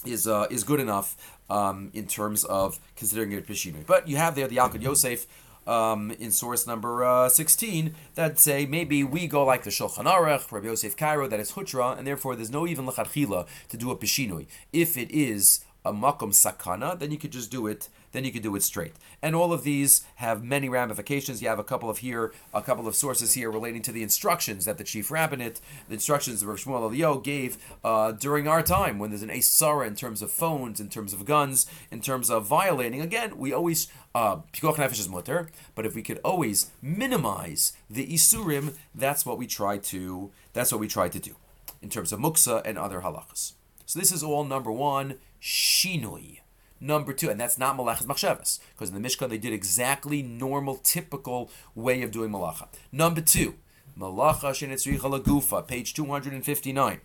[0.05, 3.85] is uh, is good enough um, in terms of considering it Pishinui.
[3.85, 5.27] But you have there the Yalkut Yosef
[5.67, 10.51] um, in source number uh, 16 that say maybe we go like the Shulchan Aruch,
[10.51, 13.95] Rabbi Yosef Karo, that is Hutra, and therefore there's no even Lachatchila to do a
[13.95, 14.47] Pishinui.
[14.73, 18.41] If it is a Makom Sakana, then you could just do it then you can
[18.41, 18.93] do it straight.
[19.21, 21.41] And all of these have many ramifications.
[21.41, 24.65] You have a couple of here, a couple of sources here relating to the instructions
[24.65, 28.99] that the chief rabbinate, the instructions that Rav Shmuel Eliyahu gave uh, during our time
[28.99, 32.45] when there's an Asara in terms of phones, in terms of guns, in terms of
[32.45, 33.01] violating.
[33.01, 38.05] Again, we always uh, pikuach nefesh is mutter, but if we could always minimize the
[38.07, 40.31] isurim, that's what we try to.
[40.53, 41.35] That's what we try to do
[41.81, 43.53] in terms of muksa and other halachas.
[43.85, 46.40] So this is all number one, shinui.
[46.83, 50.77] Number two, and that's not malachas machshavas, because in the Mishkan they did exactly normal,
[50.77, 52.67] typical way of doing malacha.
[52.91, 53.53] Number two,
[53.97, 57.01] malacha shenetzricha lagufa, page 259.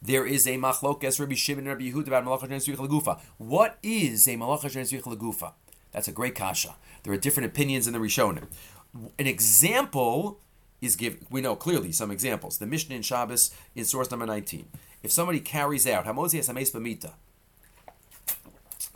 [0.00, 3.20] There is a machlokes Rabbi Shimon and Rabbi Yehuda about malacha shenetzricha lagufa.
[3.38, 5.54] What is a malacha shenetzricha lagufa?
[5.90, 6.76] That's a great kasha.
[7.02, 8.46] There are different opinions in the Rishonim.
[9.18, 10.38] An example
[10.80, 11.26] is given.
[11.30, 12.58] We know clearly some examples.
[12.58, 14.68] The Mishnah in Shabbos in source number 19.
[15.02, 17.12] If somebody carries out hamozias hames b'mita,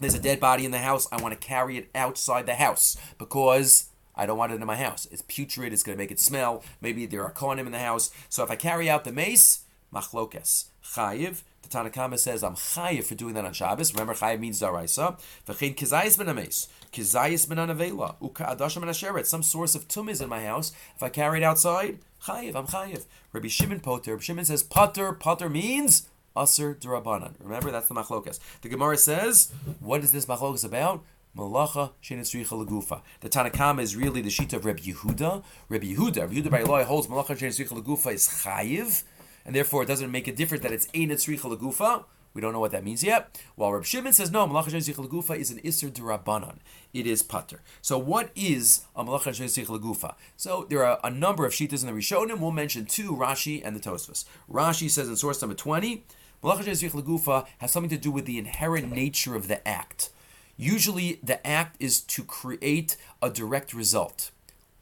[0.01, 1.09] there's a dead body in the house.
[1.13, 4.77] I want to carry it outside the house because I don't want it in my
[4.77, 5.07] house.
[5.11, 5.73] It's putrid.
[5.73, 6.63] It's going to make it smell.
[6.81, 8.11] Maybe there are kohanim in the house.
[8.29, 11.43] So if I carry out the mace, machlokes chayiv.
[11.63, 13.95] The Tanakama says I'm chayiv for doing that on Shabbos.
[13.95, 15.19] Remember, chayiv means daraisa.
[15.47, 16.69] V'chein kizayis ben ames.
[16.93, 18.17] Kizayis ben anavela.
[18.23, 19.27] Uka adashim ben asheret.
[19.27, 20.73] Some source of tum is in my house.
[20.95, 22.55] If I carry it outside, chayiv.
[22.55, 23.07] I'm chayiv.
[23.33, 24.13] Rabbi Shimon Poter.
[24.13, 25.13] Rabbi Shimon says potter.
[25.13, 27.35] Potter means Aser Durabanan.
[27.39, 28.41] Remember, that's the machlokas.
[28.63, 31.05] The Gemara says, what is this machlokas about?
[31.37, 33.03] Malacha shenetzricha legufa.
[33.21, 35.43] The Tanakama is really the sheet of Reb Yehuda.
[35.69, 39.03] Reb Yehuda, Reb Yehuda by law holds malacha shenetzricha legufa is chayiv,
[39.45, 42.05] and therefore it doesn't make a difference that it's einetzricha legufa.
[42.35, 43.41] We don't know what that means yet.
[43.57, 46.59] While Reb Shimon says no, malacha shenetzricha legufa is an iser durabanan.
[46.93, 47.63] It is pater.
[47.83, 50.15] So what is a malacha shenetzricha legufa?
[50.37, 52.39] So there are a number of shitas in the Rishonim.
[52.39, 54.25] We'll mention two, Rashi and the Tosfos.
[54.49, 56.05] Rashi says in source number twenty.
[56.45, 60.11] Malacha has something to do with the inherent nature of the act.
[60.59, 64.31] Usually, the act is to create a direct result.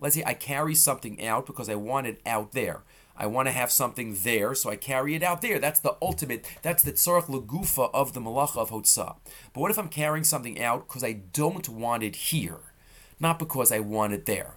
[0.00, 2.80] Let's say I carry something out because I want it out there.
[3.16, 5.60] I want to have something there, so I carry it out there.
[5.60, 9.14] That's the ultimate, that's the tzorach legufa of the malacha of hotzah.
[9.52, 12.58] But what if I'm carrying something out because I don't want it here,
[13.20, 14.56] not because I want it there?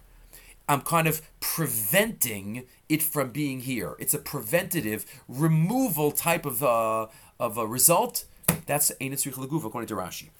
[0.68, 3.94] I'm kind of preventing it from being here.
[3.98, 7.06] It's a preventative removal type of uh,
[7.38, 8.24] of a result.
[8.66, 10.30] That's Einit Laguf according to Rashi.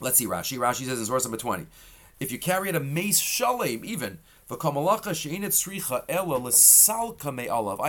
[0.00, 0.58] Let's see Rashi.
[0.58, 1.66] Rashi says in source number 20.
[2.20, 4.18] If you carry it a mace shalem, even
[4.50, 4.56] I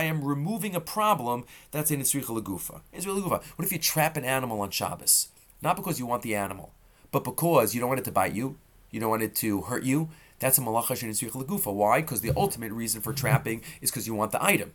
[0.04, 3.42] am removing a problem that's in Sricha Lagufa.
[3.56, 5.28] What if you trap an animal on Shabbos?
[5.62, 6.72] Not because you want the animal,
[7.10, 8.56] but because you don't want it to bite you,
[8.90, 11.72] you don't want it to hurt you, that's a malacha shenisrich legufa.
[11.72, 12.00] Why?
[12.00, 14.72] Because the ultimate reason for trapping is because you want the item.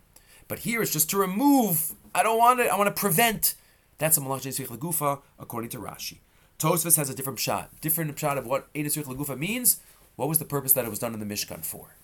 [0.48, 1.92] But here it's just to remove.
[2.14, 2.70] I don't want it.
[2.70, 3.54] I want to prevent.
[3.98, 6.18] That's a malacha shenisrich legufa according to Rashi.
[6.58, 7.70] Tosfos has a different shot.
[7.80, 9.80] Different shot of what Einisrich legufa means.
[10.14, 11.96] What was the purpose that it was done in the Mishkan for?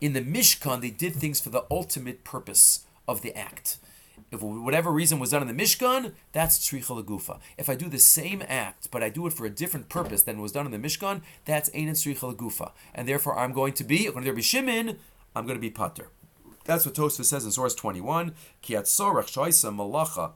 [0.00, 3.78] In the Mishkan, they did things for the ultimate purpose of the act
[4.30, 7.38] if whatever reason was done in the Mishkan, that's Tzricha Lagufa.
[7.56, 10.40] If I do the same act, but I do it for a different purpose than
[10.40, 12.72] was done in the Mishkan, that's Ein Tzricha Lagufa.
[12.94, 14.98] And therefore, I'm going to be, according to Rabbi Shimon,
[15.34, 16.08] I'm going to be Pater.
[16.64, 18.34] That's what Tosfos says in source 21.
[18.62, 20.32] Kiat Sorach Shaisa Malacha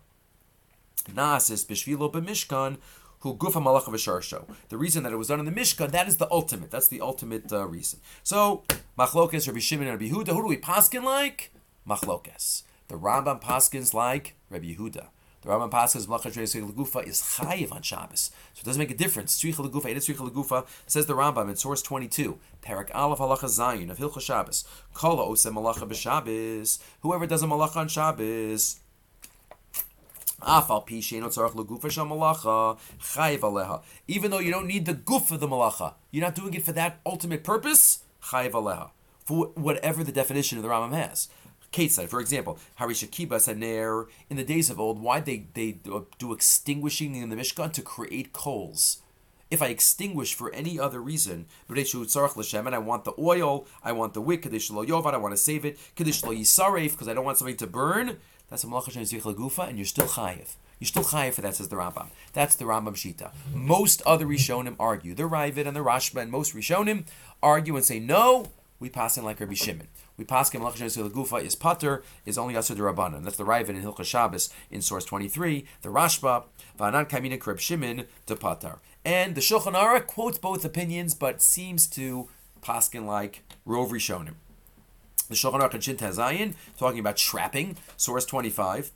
[1.12, 2.78] Naasis Bishvilo B'Mishkan
[3.22, 4.44] who gufa malacha v'sharsho.
[4.68, 6.70] The reason that it was done in the Mishkan, that is the ultimate.
[6.70, 8.00] That's the ultimate uh, reason.
[8.24, 8.64] So,
[8.98, 11.52] machlokes, Rabbi Shimon and Rabbi Huda, who do we paskin like?
[11.88, 12.64] Machlokes.
[12.88, 15.08] The Rambam paskins like Rabbi Yehuda.
[15.42, 19.36] The Rambam tzricha legufa is chayiv on Shabbos, so it doesn't make a difference.
[19.42, 23.98] Tzricha edit tzricha legufa says the Rambam in source 22, Parak Aleph halacha Zayin of
[23.98, 24.64] Hilchah Shabbos.
[24.94, 26.78] Kol ose malacha b'Shabbos.
[27.00, 28.78] Whoever does a malacha on Shabbos.
[34.08, 36.72] Even though you don't need the guf of the malacha, you're not doing it for
[36.72, 38.00] that ultimate purpose.
[38.20, 41.28] For whatever the definition of the Rambam has.
[41.72, 45.80] Ketzai, for example, Harishakiba Saner, in the days of old, why they they
[46.18, 48.98] do extinguishing in the Mishkan to create coals.
[49.50, 54.22] If I extinguish for any other reason, and I want the oil, I want the
[54.22, 58.16] wick, I want to save it, because I don't want something to burn,
[58.48, 60.54] that's a malacha lagufa, and you're still chayiv.
[60.78, 62.08] You're still chayiv for that, says the Rambam.
[62.32, 63.30] That's the Rambam Shita.
[63.54, 65.14] Most other Rishonim argue.
[65.14, 67.04] The Ravid and the Rashba and most Rishonim
[67.42, 68.46] argue and say, no,
[68.80, 69.88] we pass in like Rabbi Shimon.
[70.22, 73.24] We pass in malacha lagufa is pater, is only asur Rabbanan.
[73.24, 75.64] That's the Ravid in Hilchah Shabbos in source 23.
[75.82, 76.44] The Rashba,
[76.78, 78.78] va'anan kamina Reb Shimon to pater.
[79.04, 82.28] And the Shulchan Aruch quotes both opinions, but seems to
[82.62, 84.34] paskin like Rov Rishonim.
[85.28, 88.92] The Shulchan Aruch and Shin talking about trapping, source 25,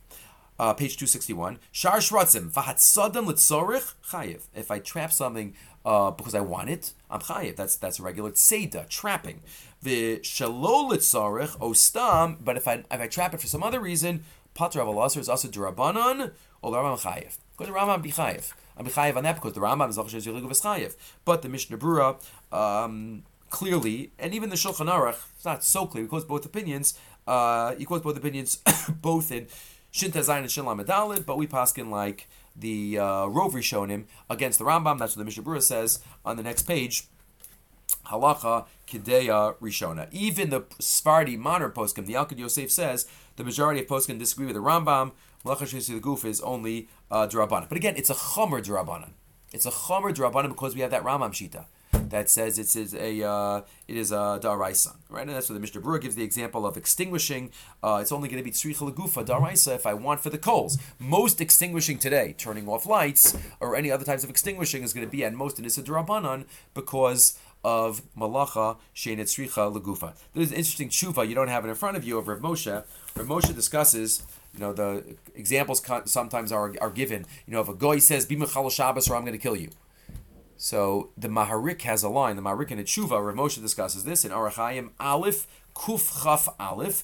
[0.59, 1.59] uh, page 261.
[1.73, 4.43] Shar Shratzim, Vahatzadam Litzorich, Chayiv.
[4.55, 5.55] If I trap something
[5.87, 7.55] uh, because I want it, I'm Chayiv.
[7.55, 9.41] That's that's a regular Tzeda, trapping.
[9.81, 14.25] The Shalol Litzorich, Ostam, but if I if I trap it for some other reason,
[14.53, 17.37] Patra of is also Durabanan, or Rambam Chayiv.
[17.53, 18.51] Because the Rambam be Chayiv.
[18.75, 20.95] I'm Chayiv on that because the Rambam is Zirigu Chayiv.
[21.23, 22.21] But the Mishnah Brura,
[22.51, 26.03] um, clearly, and even the Shulchan Aruch, it's not so clear.
[26.03, 26.99] He quotes both opinions.
[27.25, 28.57] Uh, he quotes both opinions,
[29.01, 29.47] both in
[29.91, 30.85] Shin Zayin and Shin Lamed
[31.25, 34.99] but we paskin like the uh, Rov Rishonim against the Rambam.
[34.99, 37.07] That's what the Mishnah Brura says on the next page.
[38.07, 40.07] Halacha Kideya Rishona.
[40.11, 44.55] Even the Sfardi modern poskim, the Yalkut Yosef says the majority of poskim disagree with
[44.55, 45.11] the Rambam.
[45.45, 49.11] Malacha the Guf is only uh, But again, it's a Chomer Durabanan.
[49.53, 51.65] It's a Chomer Durabanan because we have that Rambam Shita
[52.09, 55.21] that says it is a uh, it is a daraisa, right?
[55.21, 57.51] And that's where the Mishnah Brura gives the example of extinguishing.
[57.83, 60.77] Uh, it's only going to be tzricha legufa daraisa if I want for the coals.
[60.99, 65.11] Most extinguishing today, turning off lights or any other types of extinguishing, is going to
[65.11, 70.13] be at most issa darabanan because of malacha shein tzricha legufa.
[70.33, 72.83] There's an interesting tshuva you don't have it in front of you of Rav Moshe.
[73.15, 77.25] Rav Moshe discusses you know the examples sometimes are, are given.
[77.45, 79.69] You know, if a guy says "Bimachal Shabbos" or "I'm going to kill you,"
[80.57, 82.35] So the Maharik has a line.
[82.35, 87.03] The Maharik in Tshuva, Rav Moshe discusses this in Orach Chaim Aleph Kuf Chaf Aleph,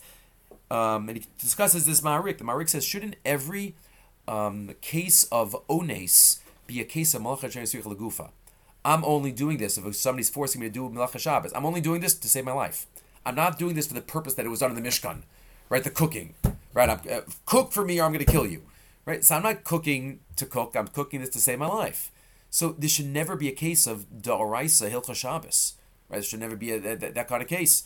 [0.72, 2.40] um, and he discusses this Maharik.
[2.40, 3.76] The Maharik says, shouldn't every
[4.28, 8.32] um, case of ones be a case of Malacha Lagufa?
[8.84, 11.54] I'm only doing this if somebody's forcing me to do Malacha Shabbos.
[11.54, 12.88] I'm only doing this to save my life.
[13.26, 15.22] I'm not doing this for the purpose that it was done in the Mishkan,
[15.70, 15.84] right?
[15.84, 16.34] The cooking,
[16.74, 16.90] right?
[16.90, 18.64] I'm, uh, cook for me or I'm going to kill you,
[19.06, 19.24] right?
[19.24, 20.76] So I'm not cooking to cook.
[20.76, 22.12] I'm cooking this to save my life.
[22.54, 25.74] So this should never be a case of da'oraisa hilcha Shabbos.
[26.08, 26.18] Right?
[26.18, 27.84] There should never be a, that, that kind of case.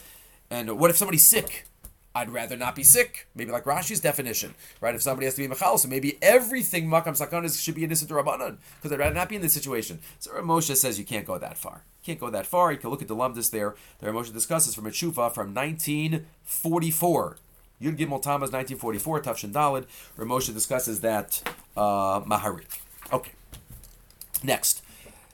[0.50, 1.68] And what if somebody's sick?
[2.14, 3.28] I'd rather not be sick.
[3.34, 4.94] Maybe like Rashi's definition, right?
[4.94, 8.10] If somebody has to be machal, so maybe everything makam sakanas should be a nisat
[8.10, 10.00] rabbanan because I'd rather not be in this situation.
[10.20, 11.86] So Moshe says you can't go that far.
[12.02, 12.74] You can't go that far.
[12.74, 13.76] You can look at the lumdis there.
[14.02, 17.38] There Moshe discusses from a tshuva from 1944.
[17.82, 19.86] Yud Gimel Tamas 1944, Tafshin Dalid,
[20.18, 21.42] where Moshe discusses that
[21.78, 22.82] uh, Maharik.
[23.14, 23.32] Okay.
[24.44, 24.84] Next,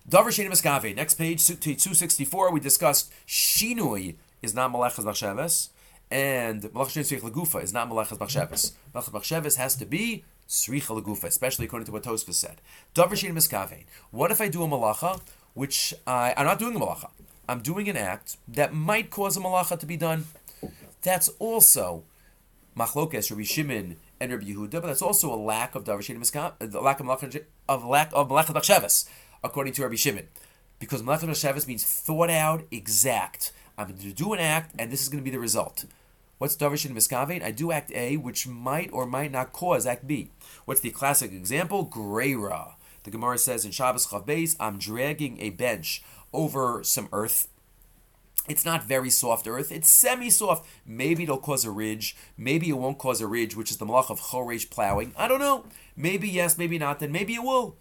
[0.10, 0.96] Davar Sheni Maskave.
[0.96, 5.70] Next page, 264, we discussed Shinui is not Malachas Machshavas,
[6.12, 8.74] and Malachas Sheni Lagufa is not Malachas Machshavas.
[8.94, 12.62] Malachas Machshavas has to be Sricha Lagufa, especially according to what Tosfos said.
[12.94, 13.86] Davar Sheni Maskave.
[14.12, 15.22] What if I do a Malacha,
[15.54, 17.10] which I, I'm not doing a Malacha?
[17.48, 20.26] I'm doing an act that might cause a Malacha to be done.
[21.02, 22.04] That's also
[22.78, 26.82] Machlokes, Rabbi Shimon, and Rabbi Yehuda, but that's also a lack of Davar Sheni a
[26.82, 29.08] lack of Malachas of lack of Malachat Machshavas,
[29.44, 30.28] according to Rabbi Shimon.
[30.80, 33.52] Because Malachat Machshavas means thought out, exact.
[33.78, 35.86] I'm going to do an act, and this is going to be the result.
[36.38, 37.42] What's Davish and Miskavein?
[37.42, 40.32] I do act A, which might or might not cause act B.
[40.66, 41.88] What's the classic example?
[41.88, 42.74] Greira.
[43.04, 47.48] The Gemara says in Shabbos Chav I'm dragging a bench over some earth.
[48.50, 49.72] It's not very soft earth.
[49.72, 50.68] It's semi-soft.
[50.86, 52.16] Maybe it'll cause a ridge.
[52.38, 55.14] Maybe it won't cause a ridge, which is the malach of choresh plowing.
[55.18, 55.66] I don't know.
[55.96, 57.00] Maybe yes, maybe not.
[57.00, 57.76] Then maybe it will.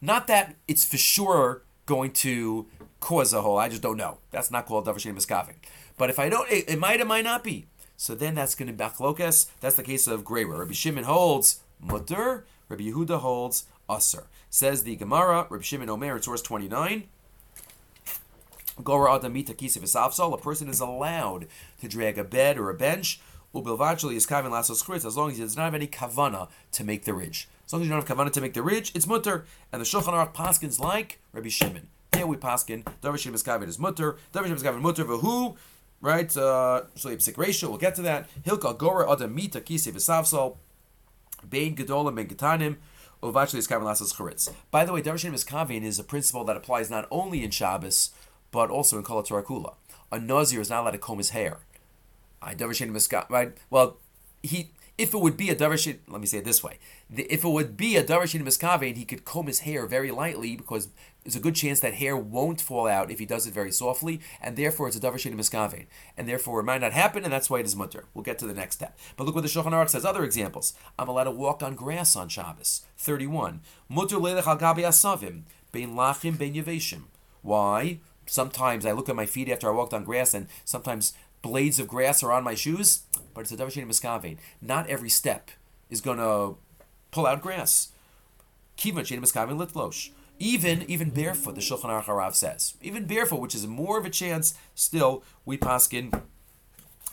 [0.00, 2.66] Not that it's for sure going to
[3.00, 3.58] cause a hole.
[3.58, 4.18] I just don't know.
[4.30, 5.56] That's not called davashin miskaving.
[5.96, 7.66] But if I don't, it, it, might, it might not be.
[7.96, 9.48] So then that's going to be bachlokas.
[9.60, 10.58] That's the case of Greira.
[10.58, 12.44] Rabbi Shimon holds mutter.
[12.68, 14.26] Rabbi Yehuda holds aser.
[14.50, 15.46] Says the Gemara.
[15.50, 17.04] Rabbi Shimon Omer in source twenty nine.
[18.78, 21.46] A person is allowed
[21.80, 23.20] to drag a bed or a bench,
[23.54, 27.04] Ubilvachli is kavin lasos as long as he does not have any kavana to make
[27.04, 27.48] the ridge.
[27.68, 29.44] As long as you don't have kavana to make the ridge, it's mutter.
[29.70, 31.88] And the Shulchan Aruch paskins like Rabbi Shimon.
[32.14, 34.16] Here we paskin Davar Shimon is kavin is mutter.
[34.32, 35.04] Davar Shimon is kavin mutter.
[35.04, 35.54] V'hu
[36.00, 36.34] right?
[36.34, 37.68] Uh, so psik ratio.
[37.68, 38.26] We'll get to that.
[38.42, 40.56] Hilka gora adam mita kisi v'savsal.
[41.46, 42.76] Bein gedolim ben getanim.
[43.22, 44.50] Is kavin lasos chritz.
[44.70, 47.50] By the way, Davar Shimon is kavin is a principle that applies not only in
[47.50, 48.12] Shabbos
[48.50, 49.74] but also in Kol Kula.
[50.10, 51.58] A nazir is not allowed to comb his hair.
[52.40, 53.52] I Davar right?
[53.68, 53.98] Well,
[54.42, 56.78] he if it would be a darshin, let me say it this way:
[57.08, 60.88] if it would be a darshin miskavein, he could comb his hair very lightly because
[61.22, 64.20] there's a good chance that hair won't fall out if he does it very softly,
[64.40, 65.86] and therefore it's a darshin miskavein,
[66.16, 68.06] and therefore it might not happen, and that's why it is mutter.
[68.12, 68.98] We'll get to the next step.
[69.16, 70.04] But look what the Shulchan Aruch says.
[70.04, 72.84] Other examples: I'm allowed to walk on grass on Shabbos.
[72.96, 73.60] Thirty-one.
[73.88, 77.04] Mutter leilech al gabi asavim bein lachim bein yeveshim.
[77.42, 78.00] Why?
[78.26, 81.88] Sometimes I look at my feet after I walked on grass, and sometimes blades of
[81.88, 83.02] grass are on my shoes,
[83.34, 84.38] but it's a davar sheni miskavein.
[84.60, 85.50] Not every step
[85.90, 86.56] is going to
[87.10, 87.88] pull out grass.
[88.76, 90.10] Kivan sheni miskavein litlosh.
[90.40, 94.10] Even even barefoot, the Shulchan Aruch Harav says, even barefoot, which is more of a
[94.10, 96.22] chance, still we paskin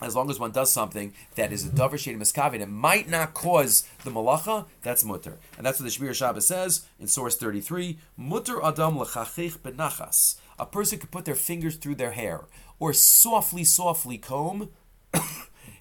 [0.02, 3.88] as long as one does something that is a davar miskavein, it might not cause
[4.04, 4.66] the malacha.
[4.82, 7.98] That's mutter, and that's what the Shmir Shabbos says in source thirty three.
[8.18, 10.36] Mutter adam lechachich benachas.
[10.60, 12.42] A person could put their fingers through their hair
[12.80, 14.70] or softly, softly comb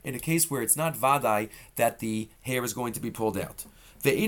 [0.04, 3.38] in a case where it's not vadai that the hair is going to be pulled
[3.38, 3.64] out.
[4.04, 4.18] If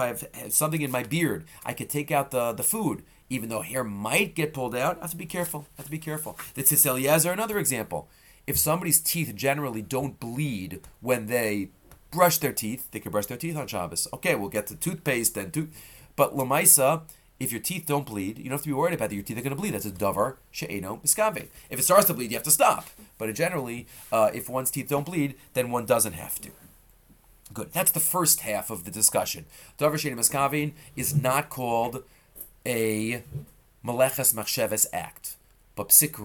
[0.00, 3.62] I have something in my beard, I could take out the, the food, even though
[3.62, 4.98] hair might get pulled out.
[4.98, 5.66] I have to be careful.
[5.76, 6.38] I have to be careful.
[6.54, 8.08] The Tzitz Eliezer, another example.
[8.46, 11.70] If somebody's teeth generally don't bleed when they
[12.10, 14.08] brush their teeth, they can brush their teeth on Shabbos.
[14.12, 15.70] Okay, we'll get to toothpaste and tooth.
[16.14, 17.02] But Lamaisa,
[17.42, 19.38] if your teeth don't bleed, you don't have to be worried about that your teeth
[19.38, 19.74] are going to bleed.
[19.74, 21.48] That's a davar she'eno miskave.
[21.70, 22.86] If it starts to bleed, you have to stop.
[23.18, 26.50] But generally, uh, if one's teeth don't bleed, then one doesn't have to.
[27.52, 27.72] Good.
[27.72, 29.46] That's the first half of the discussion.
[29.78, 32.04] Davar she'eno miskavin is not called
[32.64, 33.22] a
[33.84, 35.36] maleches machsheves act,
[35.74, 36.16] but psik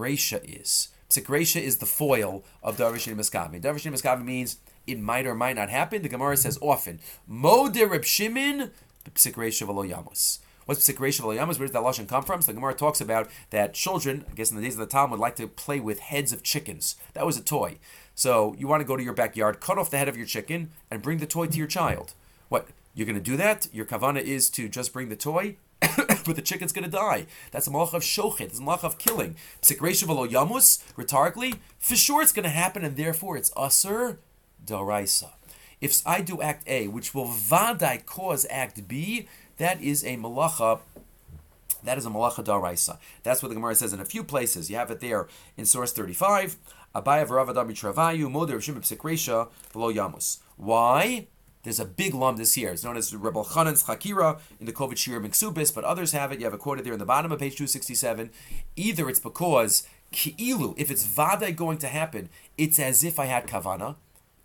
[0.46, 0.90] is.
[1.10, 3.62] Psik is the foil of miskavin.
[3.62, 6.04] Davar she'eno miskavin means it might or might not happen.
[6.04, 8.72] The Gemara says often, Mo de Reb Shimon,
[9.16, 10.40] psik v'lo yamus.
[10.68, 11.58] What's Psik Reisha Yamas?
[11.58, 12.42] Where does that Lashon come from?
[12.42, 15.12] So the Gemara talks about that children, I guess in the days of the Talmud,
[15.12, 16.98] would like to play with heads of chickens.
[17.14, 17.78] That was a toy.
[18.16, 20.72] So you want to go to your backyard, cut off the head of your chicken,
[20.92, 22.16] and bring the toy to your child.
[22.50, 22.68] What?
[22.94, 23.70] You're going to do that?
[23.72, 27.28] Your kavana is to just bring the toy, but the chicken's going to die.
[27.52, 28.42] That's a malach of shochet.
[28.42, 29.38] It's a malach of killing.
[29.62, 34.18] Psik Reisha Yamus, rhetorically, for sure it's going to happen, and therefore it's usr
[34.66, 35.30] daraisa.
[35.80, 40.80] If I do act A, which will vadai cause act B, that is a malacha.
[41.84, 42.98] That is a malacha daraisa.
[43.24, 44.70] That's what the Gemara says in a few places.
[44.70, 46.58] You have it there in source 35.
[46.96, 50.40] Abaya v'ravadami travayu moder shimib sikresha below yamus.
[50.56, 51.28] Why?
[51.64, 52.72] There's a big lumdus here.
[52.72, 56.40] It's known as Reb Elchanan's Chakira in the Kovet Shir Miksubis, but others have it.
[56.40, 58.30] You have it quoted there in the bottom of page 267.
[58.78, 63.48] Either it's because Ki'ilu, if it's Vada going to happen, it's as if I had
[63.48, 63.96] Kavana,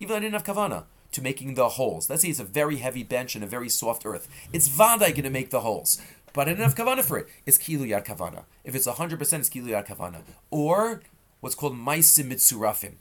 [0.01, 2.11] even though I didn't have Kavana to making the holes.
[2.11, 4.29] Let's say it's a very heavy bench and a very soft earth.
[4.53, 6.01] It's Vadai going to make the holes.
[6.33, 7.29] But I didn't have kavana for it.
[7.45, 8.45] It's kilu yad kavana.
[8.65, 10.23] If it's 100%, it's kilu yad kavana.
[10.51, 11.03] Or
[11.41, 12.95] what's called maisim mitsurafim.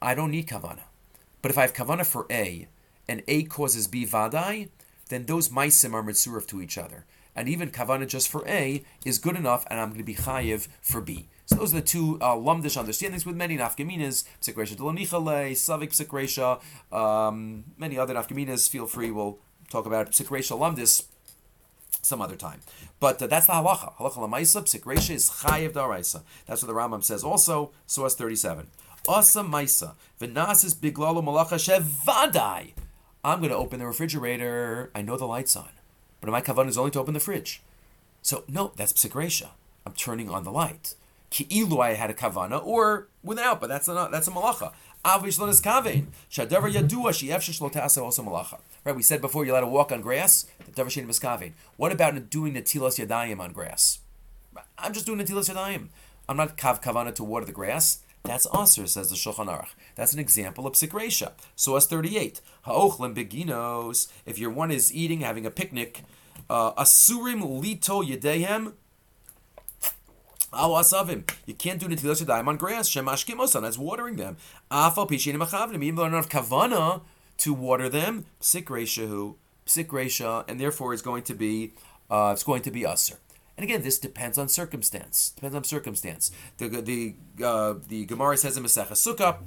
[0.00, 0.84] I don't need kavana.
[1.42, 2.66] But if I have kavana for A,
[3.06, 4.70] and A causes B vadai,
[5.08, 7.04] then those maisim are mitzuraf to each other.
[7.36, 10.68] And even kavana just for A is good enough, and I'm going to be chayiv
[10.80, 11.28] for B.
[11.46, 16.60] So those are the two uh, lumdish understandings with many nafkaminas, psikresha delonichale, savik psikresha,
[16.96, 18.68] um, many other nafkaminas.
[18.68, 19.38] Feel free, we'll
[19.68, 21.04] talk about psikresha lumdis
[22.02, 22.60] some other time.
[22.98, 23.94] But uh, that's the halacha.
[23.96, 26.22] Halacha lamaisa, psikresha is chayev daraisa.
[26.46, 28.66] That's what the Rambam says also, source 37.
[29.06, 32.72] Asa maisa, v'nasis biglalo malacha shevadai.
[33.22, 34.90] I'm going to open the refrigerator.
[34.94, 35.70] I know the light's on.
[36.20, 37.62] But my kavan is only to open the fridge.
[38.22, 39.48] So, no, that's psikresha.
[39.84, 40.94] I'm turning on the light
[41.34, 44.72] ki'ilu I had a kavana, or without, but that's a that's a malacha.
[45.04, 47.68] Avish lo kavein shadavar yadua she'efshish lo
[48.02, 48.60] also malacha.
[48.84, 50.46] Right, we said before you're allowed to walk on grass.
[50.72, 51.52] Davar shein miskavein.
[51.76, 53.98] What about doing the tilas yadayim on grass?
[54.78, 55.88] I'm just doing the tilas yadayim.
[56.28, 57.98] I'm not kav kavana to water the grass.
[58.22, 59.74] That's aser, says the Shulchan Aruch.
[59.96, 61.32] That's an example of psikresha.
[61.56, 62.40] So as 38.
[62.62, 64.10] Ha'ochlim beginos.
[64.24, 66.02] If your one is eating, having a picnic,
[66.48, 68.72] uh, asurim lito yedehem.
[70.54, 72.88] You can't do netilas yadayim on grass.
[72.88, 73.62] Shemashkimosan.
[73.62, 74.36] That's watering them.
[74.70, 75.34] Afal pishin.
[75.82, 77.02] Even though I kavana
[77.38, 79.36] to water them, psik reshahu,
[79.66, 81.72] psik resha, and therefore it's going to be
[82.10, 83.16] uh, it's going to be usher.
[83.56, 85.30] And again, this depends on circumstance.
[85.36, 86.30] Depends on circumstance.
[86.58, 89.38] The the uh, the Gemara says in Masechah Sukkah.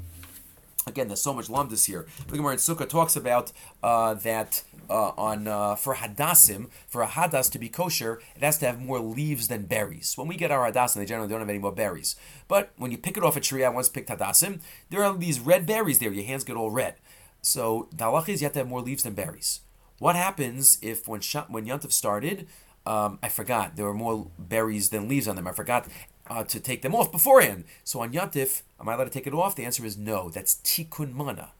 [0.88, 2.08] Again, there's so much lumdus here.
[2.28, 3.52] The Gemara in Sukkah talks about
[3.84, 8.58] uh, that uh, on uh, for hadassim, for a hadas to be kosher, it has
[8.60, 10.18] to have more leaves than berries.
[10.18, 12.16] When we get our hadassim, they generally don't have any more berries.
[12.48, 15.40] But when you pick it off a tree, I once picked hadassim, there are these
[15.40, 16.12] red berries there.
[16.12, 16.96] Your hands get all red.
[17.42, 19.62] So the halach is you have to have more leaves than berries.
[20.00, 22.48] What happens if when when Yantif started,
[22.86, 25.48] um, I forgot there were more berries than leaves on them.
[25.48, 25.88] I forgot
[26.30, 27.64] uh, to take them off beforehand.
[27.84, 29.56] So on Yantif, am I allowed to take it off?
[29.56, 30.30] The answer is no.
[30.30, 31.52] That's tikkun mana.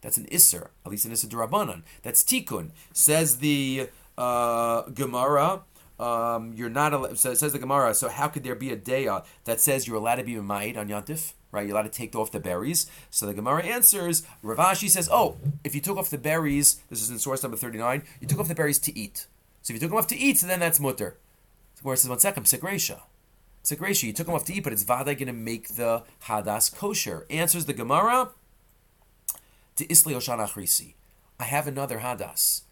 [0.00, 1.82] That's an isser, at least an isser durabanan.
[2.02, 2.70] That's tikkun.
[2.92, 5.62] Says the uh, Gemara.
[5.98, 7.94] Um, you're not allowed, so says the Gemara.
[7.94, 9.08] So how could there be a day
[9.44, 11.32] that says you're allowed to be ma'id on Yantif?
[11.52, 12.90] Right, you're allowed to take off the berries.
[13.10, 14.24] So the Gemara answers.
[14.42, 17.56] Rav Ashi says, "Oh, if you took off the berries, this is in source number
[17.56, 18.02] thirty-nine.
[18.20, 19.28] You took off the berries to eat.
[19.62, 21.16] So if you took them off to eat, so then that's mutter."
[21.76, 23.02] So Gemara says, "One second, psikresha."
[23.64, 26.74] Psikresha, you took them off to eat, but it's vada going to make the hadas
[26.74, 27.26] kosher.
[27.30, 28.28] Answers the Gemara
[29.76, 30.94] to Isli Oshana Achrisi.
[31.40, 32.62] I have another hadas,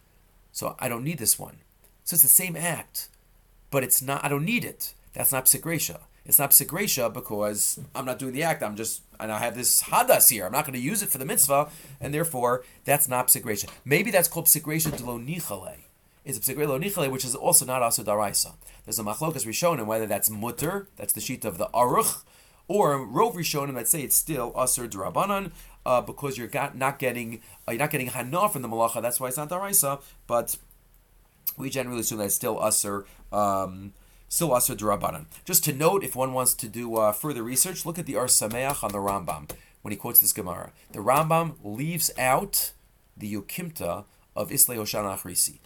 [0.53, 1.59] so I don't need this one.
[2.05, 3.09] So it's the same act,
[3.71, 4.23] but it's not.
[4.25, 4.93] I don't need it.
[5.15, 6.01] That's not psikresha.
[6.25, 8.63] It's not psikresha because I'm not doing the act.
[8.63, 10.45] I'm just and I have this hadas here.
[10.45, 11.71] I'm not going to use it for the mitzvah,
[12.01, 13.69] and therefore that's not psikresha.
[13.85, 15.79] Maybe that's called psikresha de lo nichale.
[16.25, 18.53] It's a psikresha lo nichale, which is also not also daraisa.
[18.85, 22.23] There's a machlokas rishonim whether that's mutter, that's the sheet of the aruch,
[22.69, 25.51] or rov rishonim that say it's still aser drabanan
[25.85, 29.03] uh, because you're got, not getting uh, you're not getting hana from the malacha.
[29.03, 30.01] That's why it's not daraisa.
[30.27, 30.57] But
[31.57, 33.05] we generally assume that it's still aser.
[33.33, 33.93] Um,
[34.29, 35.27] still aser durabanan.
[35.45, 38.27] Just to note, if one wants to do uh, further research, look at the Or
[38.27, 39.51] Sameach on the Rambam
[39.83, 40.73] when he quotes this Gemara.
[40.93, 42.73] The Rambam leaves out
[43.17, 44.05] the Yukimta
[44.35, 45.59] of Islay Hoshana Achrisi.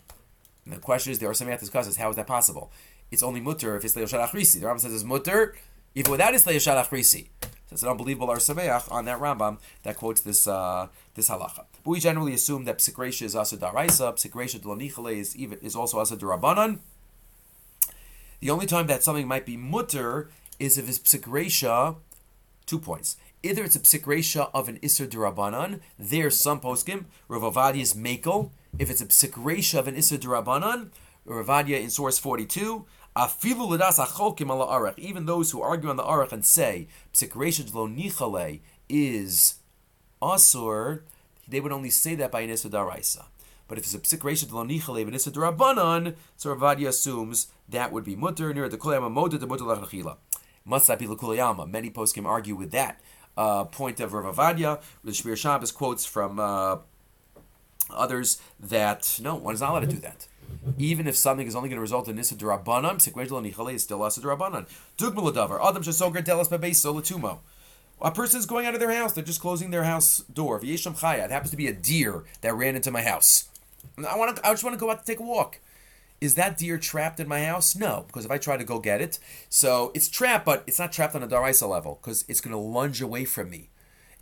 [0.67, 2.71] And the question is, there are Or Sameach discusses, how is that possible?
[3.11, 4.61] It's only mutter if Islay Hoshana Achrisi.
[4.61, 5.55] The Rambam says it's mutter
[5.95, 7.29] even without Islay Hoshana Achrisi.
[7.41, 11.65] So it's an unbelievable Or Sameach on that Rambam that quotes this uh, this halacha.
[11.85, 15.99] But we generally assume that Psikresha is also Daraisa, Psikresha Delonichale is, even, is also
[15.99, 16.81] also Durabanan.
[18.41, 21.97] The only time that something might be mutter is if it's psikresha,
[22.67, 23.17] two points.
[23.47, 28.51] Either it's a psikresha of an Isser Durabanan, there's some poskim, Ravavadi is Makel.
[28.77, 30.89] If it's a psikresha of an Isser Durabanan,
[31.25, 32.85] Rav Ovadia in source 42,
[33.15, 34.99] Afilu ledas acholkim ala arach.
[34.99, 39.61] Even those who argue on the arach and say psikresha lo nichale is
[40.21, 41.03] asur,
[41.47, 43.27] they would only say that by an Isser Daraisa.
[43.69, 47.47] But if it's a psikresha lo nichale of an Isser Durabanan, so Rav Ovadia assumes
[47.69, 50.17] that would be mutter near the kulayama moda the mutter lachachila.
[50.65, 51.71] Must that be l'kulayama?
[51.71, 53.01] Many poskim argue with that
[53.37, 54.81] uh, point of Rav Ovadia.
[55.05, 56.79] The Shmir Shabbos quotes from uh,
[57.91, 60.27] others that no, one is not allowed to do that.
[60.79, 64.03] Even if something is only going to result in nisa durabanan, sekrejdel nichale is still
[64.03, 64.67] asa durabanan.
[64.97, 67.39] Dugmaladavar, adam shesoger telas bebeis solatumo.
[68.01, 70.61] A person is going out of their house; they're just closing their house door.
[70.61, 71.25] V'yesham chaya.
[71.25, 73.49] It happens to be a deer that ran into my house.
[73.97, 74.47] I want to.
[74.47, 75.59] I just want to go out to take a walk.
[76.21, 77.77] Is that deer trapped in my house?
[77.77, 80.93] No, because if I try to go get it, so it's trapped, but it's not
[80.93, 83.69] trapped on a daraisa level because it's going to lunge away from me,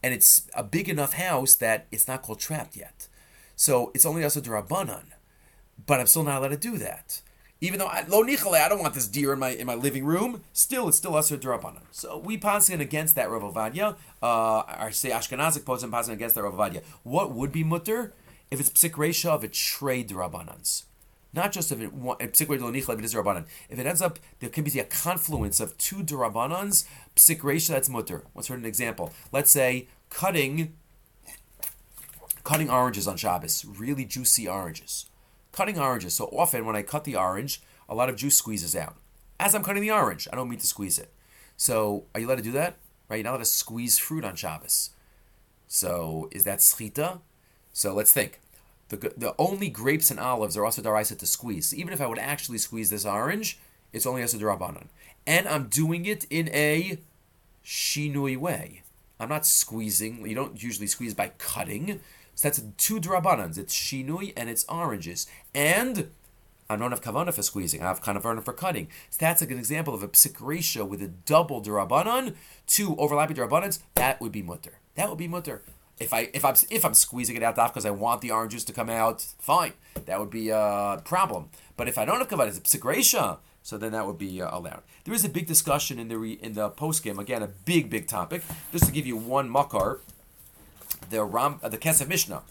[0.03, 3.09] and it's a big enough house that it's not called trapped yet.
[3.57, 5.05] So it's only also darabanan,
[5.87, 7.21] but I'm still not allowed to do that.
[7.61, 10.05] Even though I, lo nichale, I don't want this deer in my in my living
[10.05, 10.43] room.
[10.53, 11.83] Still, it's still usher darabanan.
[11.93, 13.97] So we passing against that Rav Ovadia.
[14.21, 16.83] Uh, I say Ashkenazic posing against that Rav Ovadia.
[17.05, 18.13] What would be mutter
[18.51, 20.83] if it's psikresha of a trade darabanans?
[21.35, 22.41] Not just if it if
[23.79, 28.25] it ends up there can be a confluence of two durabanans, psikresha that's mutter.
[28.35, 29.13] Let's heard an example.
[29.33, 30.75] Let's say cutting
[32.45, 35.07] cutting oranges on Shabbos, really juicy oranges.
[35.51, 36.15] Cutting oranges.
[36.15, 38.97] So often when I cut the orange, a lot of juice squeezes out.
[39.41, 41.13] As I'm cutting the orange, I don't mean to squeeze it.
[41.57, 42.77] So are you allowed to do that?
[43.09, 43.17] Right?
[43.17, 44.91] You're not allowed to squeeze fruit on Shabbos.
[45.67, 47.21] So is that schita?
[47.73, 48.41] So let's think.
[48.89, 51.67] The, the only grapes and olives are also daraisa to squeeze.
[51.67, 53.59] So even if I would actually squeeze this orange,
[53.93, 54.89] it's only also darabanan.
[55.27, 56.99] And I'm doing it in a
[57.65, 58.83] shinui way.
[59.19, 60.27] I'm not squeezing.
[60.27, 62.01] You don't usually squeeze by cutting.
[62.35, 63.57] So that's two darabanans.
[63.57, 65.27] It's shinui and it's oranges.
[65.55, 66.11] And
[66.69, 67.83] I don't have kavana for squeezing.
[67.83, 68.89] I have kavana for cutting.
[69.11, 72.35] So that's like an example of a psikresha with a double darabanan,
[72.67, 73.81] two overlapping darabanans.
[73.95, 74.79] That would be mutter.
[74.95, 75.63] That would be mutter.
[75.99, 78.65] If I if I'm if I'm squeezing it out because I want the orange juice
[78.65, 79.75] to come out, fine,
[80.07, 81.51] that would be a problem.
[81.77, 84.83] But if I don't have kavana, it's psikresha, so then that would be uh, allowed.
[85.05, 87.19] There is a big discussion in the re, in the post game.
[87.19, 88.43] Again, a big big topic.
[88.73, 90.01] Just to give you one makar,
[91.11, 92.43] the Ram uh, the Kesef Mishnah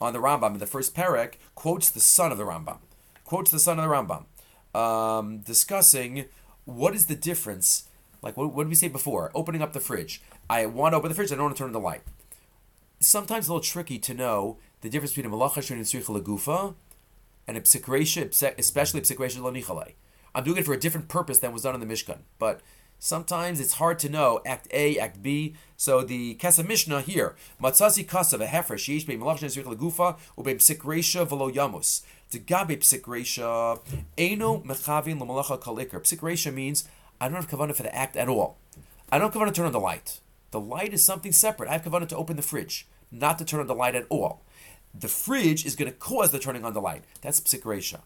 [0.00, 2.78] on the Rambam in the first parak quotes the son of the Rambam,
[3.24, 4.24] quotes the son of the Rambam,
[4.78, 6.26] um, discussing
[6.64, 7.88] what is the difference?
[8.20, 9.32] Like, what, what did we say before?
[9.34, 10.22] Opening up the fridge.
[10.48, 12.02] I want to open the fridge, I don't want to turn on the light.
[13.02, 16.74] Sometimes a little tricky to know the difference between a malacha and tzricha legufa
[17.48, 19.94] and a psikresha, especially psikresha lanichale.
[20.34, 22.18] I'm doing it for a different purpose than was done in the Mishkan.
[22.38, 22.60] But
[23.00, 25.56] sometimes it's hard to know Act A, Act B.
[25.76, 30.56] So the Kesef Mishnah here, Matzazi Kasav, a heifer, Sheish Be Malach Nezrich Legufa, Ube
[30.58, 32.02] Psikresha Velo Yamus.
[32.30, 33.80] The Gabe Psikresha,
[34.16, 36.00] Eno Mechavin Lamalacha Kalikar.
[36.02, 36.88] Psikresha means
[37.20, 38.58] I don't have kavanah for the act at all.
[39.10, 40.20] I don't have kavanah to turn on the light.
[40.52, 41.68] The light is something separate.
[41.68, 44.42] I have kavanah to open the fridge, not to turn on the light at all.
[44.94, 47.04] The fridge is going to cause the turning on the light.
[47.22, 48.00] That's psikresha.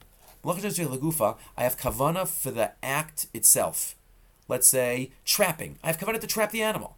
[0.44, 3.96] I have kavana for the act itself.
[4.48, 5.78] Let's say trapping.
[5.82, 6.96] I have kavana to trap the animal.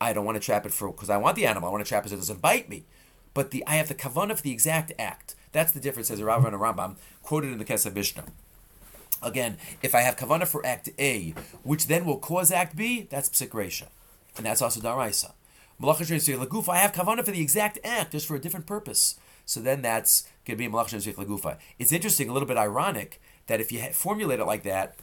[0.00, 1.68] I don't want to trap it for because I want the animal.
[1.68, 2.84] I want to trap it so it doesn't bite me.
[3.34, 5.34] But the I have the kavana for the exact act.
[5.50, 8.24] That's the difference, as Rav and Rambam quoted in the Kesef Mishnah.
[9.22, 11.34] Again, if I have kavana for act A,
[11.64, 13.88] which then will cause act B, that's psikresha,
[14.36, 15.32] and that's also daraisa.
[15.80, 16.70] Malach shenziyeh lagufa.
[16.70, 19.18] I have kavana for the exact act, just for a different purpose.
[19.44, 21.58] So then that's going to be malach lagufa.
[21.78, 24.96] It's interesting, a little bit ironic that if you formulate it like that,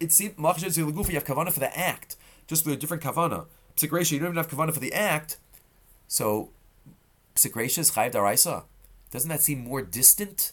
[0.00, 2.16] it seems malach lagufa you have kavana for the act,
[2.46, 3.46] just for a different kavana.
[3.76, 5.38] Psikresha, you don't even have kavana for the act.
[6.08, 6.50] So
[7.34, 8.64] psikresha is chayiv daraisa.
[9.10, 10.52] Doesn't that seem more distant?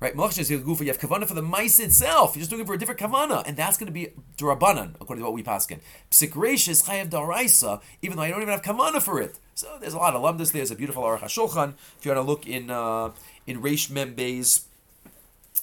[0.00, 2.36] Right, Malach Gufa, you have kavana for the mice itself.
[2.36, 5.24] You're just doing it for a different kavana, and that's going to be durabanan, according
[5.24, 5.80] to what we paskin.
[6.08, 9.40] Psikresh is chayav daraisa, even though I don't even have kavana for it.
[9.56, 10.52] So there's a lot of lumdus.
[10.52, 11.74] There's a beautiful Aruch HaShulchan.
[11.98, 13.10] If you want to look in uh,
[13.44, 14.66] in Reish Membe's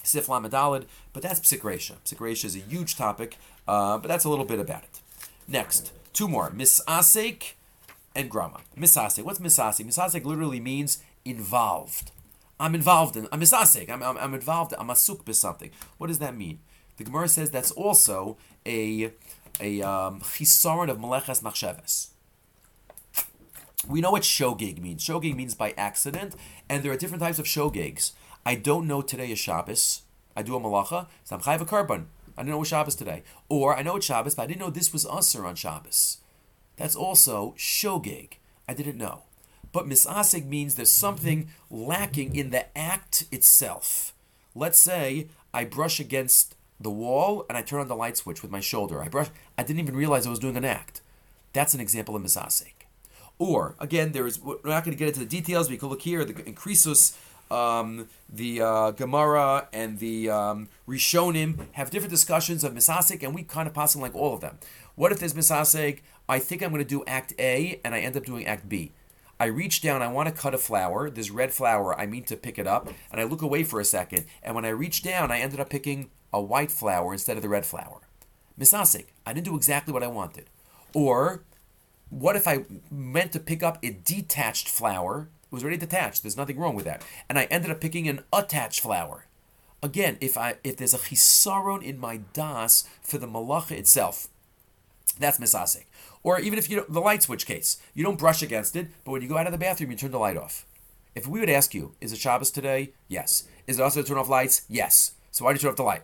[0.02, 0.84] Sif Lamadalid,
[1.14, 1.94] but that's psikresha.
[2.04, 5.00] Psikresha is a huge topic, uh, but that's a little bit about it.
[5.48, 7.52] Next, two more: misasek
[8.14, 8.60] and grama.
[8.76, 9.22] Misasek.
[9.22, 9.86] What's misasek?
[9.86, 12.10] Misasek literally means involved.
[12.58, 13.28] I'm involved in.
[13.30, 13.90] I'm misasek.
[13.90, 14.74] I'm, I'm, I'm involved.
[14.78, 15.70] I'm asuk something.
[15.98, 16.60] What does that mean?
[16.96, 19.12] The Gemara says that's also a
[19.60, 22.08] a um, chisaron of meleches machsheves.
[23.88, 25.04] We know what shogig means.
[25.04, 26.34] Shogig means by accident,
[26.68, 28.12] and there are different types of shogigs.
[28.44, 30.02] I don't know today is Shabbos.
[30.36, 32.08] I do a malacha, so I'm chayiv a carbon.
[32.36, 33.22] I didn't know it Shabbos today.
[33.48, 36.18] Or I know it's Shabbos, but I didn't know this was usher on Shabbos.
[36.76, 38.34] That's also shogig.
[38.68, 39.22] I didn't know.
[39.76, 44.14] But misasig means there's something lacking in the act itself.
[44.54, 48.50] Let's say I brush against the wall and I turn on the light switch with
[48.50, 49.02] my shoulder.
[49.02, 49.28] I brush.
[49.58, 51.02] I didn't even realize I was doing an act.
[51.52, 52.72] That's an example of misasig.
[53.38, 54.40] Or again, there is.
[54.40, 55.68] We're not going to get into the details.
[55.68, 56.24] We can look here.
[56.24, 57.14] The increasus,
[57.52, 63.42] um, the uh, Gemara and the um, Rishonim have different discussions of misasig, and we
[63.42, 64.56] kind of pass them like all of them.
[64.94, 65.98] What if there's misasig?
[66.30, 68.92] I think I'm going to do Act A, and I end up doing Act B.
[69.38, 72.36] I reach down, I want to cut a flower, this red flower, I mean to
[72.36, 75.30] pick it up, and I look away for a second, and when I reach down,
[75.30, 78.00] I ended up picking a white flower instead of the red flower.
[78.58, 80.46] Misasik, I didn't do exactly what I wanted.
[80.94, 81.42] Or,
[82.08, 85.28] what if I meant to pick up a detached flower?
[85.44, 87.04] It was already detached, there's nothing wrong with that.
[87.28, 89.26] And I ended up picking an attached flower.
[89.82, 94.28] Again, if I if there's a chisaron in my das for the malacha itself,
[95.18, 95.84] that's misasik.
[96.26, 99.22] Or even if you the light switch case, you don't brush against it, but when
[99.22, 100.66] you go out of the bathroom, you turn the light off.
[101.14, 102.94] If we would ask you, is it Shabbos today?
[103.06, 103.44] Yes.
[103.68, 104.62] Is it also to turn off lights?
[104.68, 105.12] Yes.
[105.30, 106.02] So why did you turn off the light?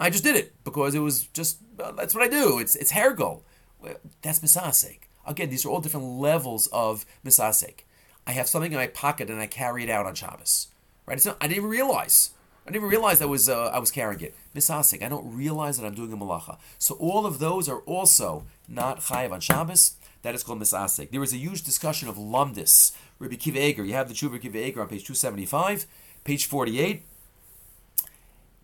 [0.00, 2.58] I just did it because it was just well, that's what I do.
[2.58, 3.42] It's it's hergel.
[3.78, 5.00] Well, that's misasek.
[5.26, 7.80] Again, these are all different levels of misasek.
[8.26, 10.68] I have something in my pocket and I carry it out on Shabbos.
[11.04, 11.22] Right?
[11.26, 12.30] Not, I didn't even realize.
[12.66, 14.34] I didn't even realize I was uh, I was carrying it.
[14.52, 15.00] Misasik.
[15.00, 16.58] I don't realize that I'm doing a malacha.
[16.78, 19.94] So all of those are also not chayiv on Shabbos.
[20.22, 21.12] That is called misasik.
[21.12, 22.90] There is a huge discussion of lumdis.
[23.20, 23.84] Rabbi Kiva Eger.
[23.84, 25.86] You have the Tshuva Kiva Eger on page 275,
[26.24, 27.02] page 48.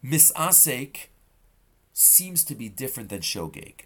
[0.05, 1.07] Misasik
[1.93, 3.85] seems to be different than shogeg.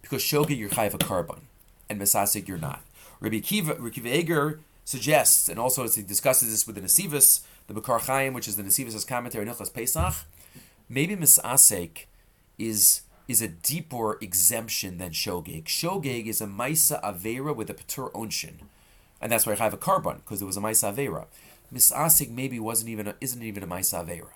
[0.00, 1.48] Because shogeg you're chayiv a carbon,
[1.90, 2.84] and misasik you're not.
[3.18, 7.74] Rabbi Kiva, Rabbi Kiva Eger suggests, and also he discusses this with the Nesivus, the
[7.74, 10.14] Mekor Chaim, which is the Nesivus' commentary on Hilchas Pesach,
[10.88, 12.06] maybe Misasek
[12.58, 15.64] is is a deeper exemption than Shogeg.
[15.64, 18.54] Shogeg is a Maisa Avera with a Patur Onshin.
[19.20, 21.26] And that's why I have a carbon, because it was a Maisa Avera.
[21.74, 24.34] Misasek maybe wasn't even a, isn't even a Maisa Avera.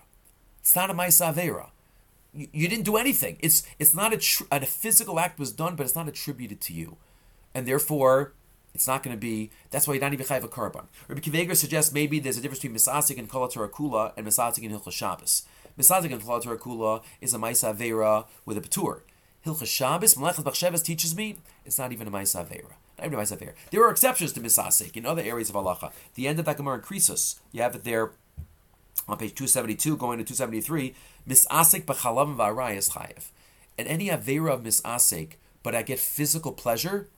[0.59, 1.69] It's not a Maisa Avera.
[2.33, 3.37] You, you, didn't do anything.
[3.39, 6.73] It's it's not a, tr- a physical act was done, but it's not attributed to
[6.73, 6.97] you.
[7.53, 8.33] And therefore,
[8.73, 9.51] it's not going to be.
[9.69, 10.87] That's why you're not even chayiv a carbon.
[11.07, 14.73] Rabbi Kiveger suggests maybe there's a difference between misasik and kolator kula and misasik and
[14.73, 15.43] hilchas Shabbos.
[15.77, 19.01] Misasik and kolator kula is a ma'isa avera with a patur.
[19.45, 22.73] Hilchas Shabbos, Melechas Bachsheves teaches me it's not even a ma'isa avera.
[22.97, 23.53] Not even a ma'isa avera.
[23.71, 25.91] There are exceptions to misasik in other areas of halacha.
[26.15, 27.01] The end of that Gemara in
[27.51, 28.11] you have it there
[29.07, 30.93] on page 272, going to 273.
[31.27, 33.29] Misasik b'chalav v'arayas chayiv.
[33.77, 37.09] and any avera of misasek, but I get physical pleasure,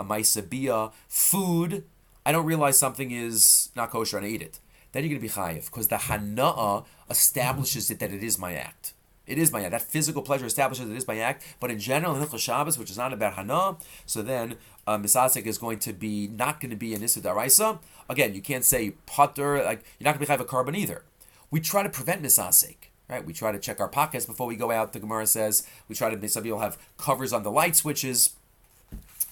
[0.00, 1.84] a maisabia, food,
[2.24, 4.58] I don't realize something is not kosher and I eat it.
[4.92, 8.54] Then you're going to be chayiv because the hana'a establishes it that it is my
[8.54, 8.94] act.
[9.26, 9.70] It is my act.
[9.70, 11.44] That physical pleasure establishes it is my act.
[11.60, 13.76] But in general, in Shabbos, which is not about hana,
[14.06, 17.78] so then uh, misasek is going to be not going to be an issa daraisa.
[18.08, 19.62] Again, you can't say putter.
[19.62, 21.04] Like you're not going to be chayiv a carbon either.
[21.50, 22.76] We try to prevent misasek.
[23.08, 24.92] Right, we try to check our pockets before we go out.
[24.92, 26.28] The Gemara says we try to.
[26.28, 28.36] Some people have covers on the light switches,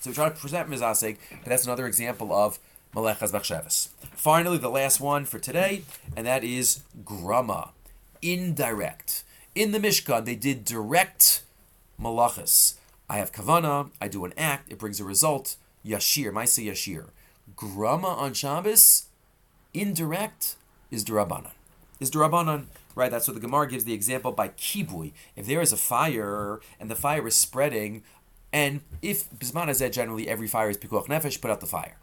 [0.00, 1.16] so we try to present mizasek.
[1.30, 2.58] And that's another example of
[2.94, 3.88] malechas bachsheves.
[4.14, 5.82] Finally, the last one for today,
[6.16, 7.70] and that is grama,
[8.22, 9.24] indirect.
[9.54, 11.42] In the Mishkan, they did direct
[12.00, 12.74] malachas.
[13.08, 15.56] I have kavana, I do an act, it brings a result.
[15.84, 17.06] Yashir, Maisa Yashir.
[17.56, 19.06] Grama on Shabbos,
[19.72, 20.56] indirect,
[20.90, 21.52] is Durabanan.
[21.98, 23.10] Is Durabanan, right?
[23.10, 25.12] That's what the Gemara gives the example by kibui.
[25.34, 28.02] If there is a fire and the fire is spreading,
[28.52, 31.96] and if Bisman Hazeh, generally every fire is Pikuach Nefesh, put out the fire.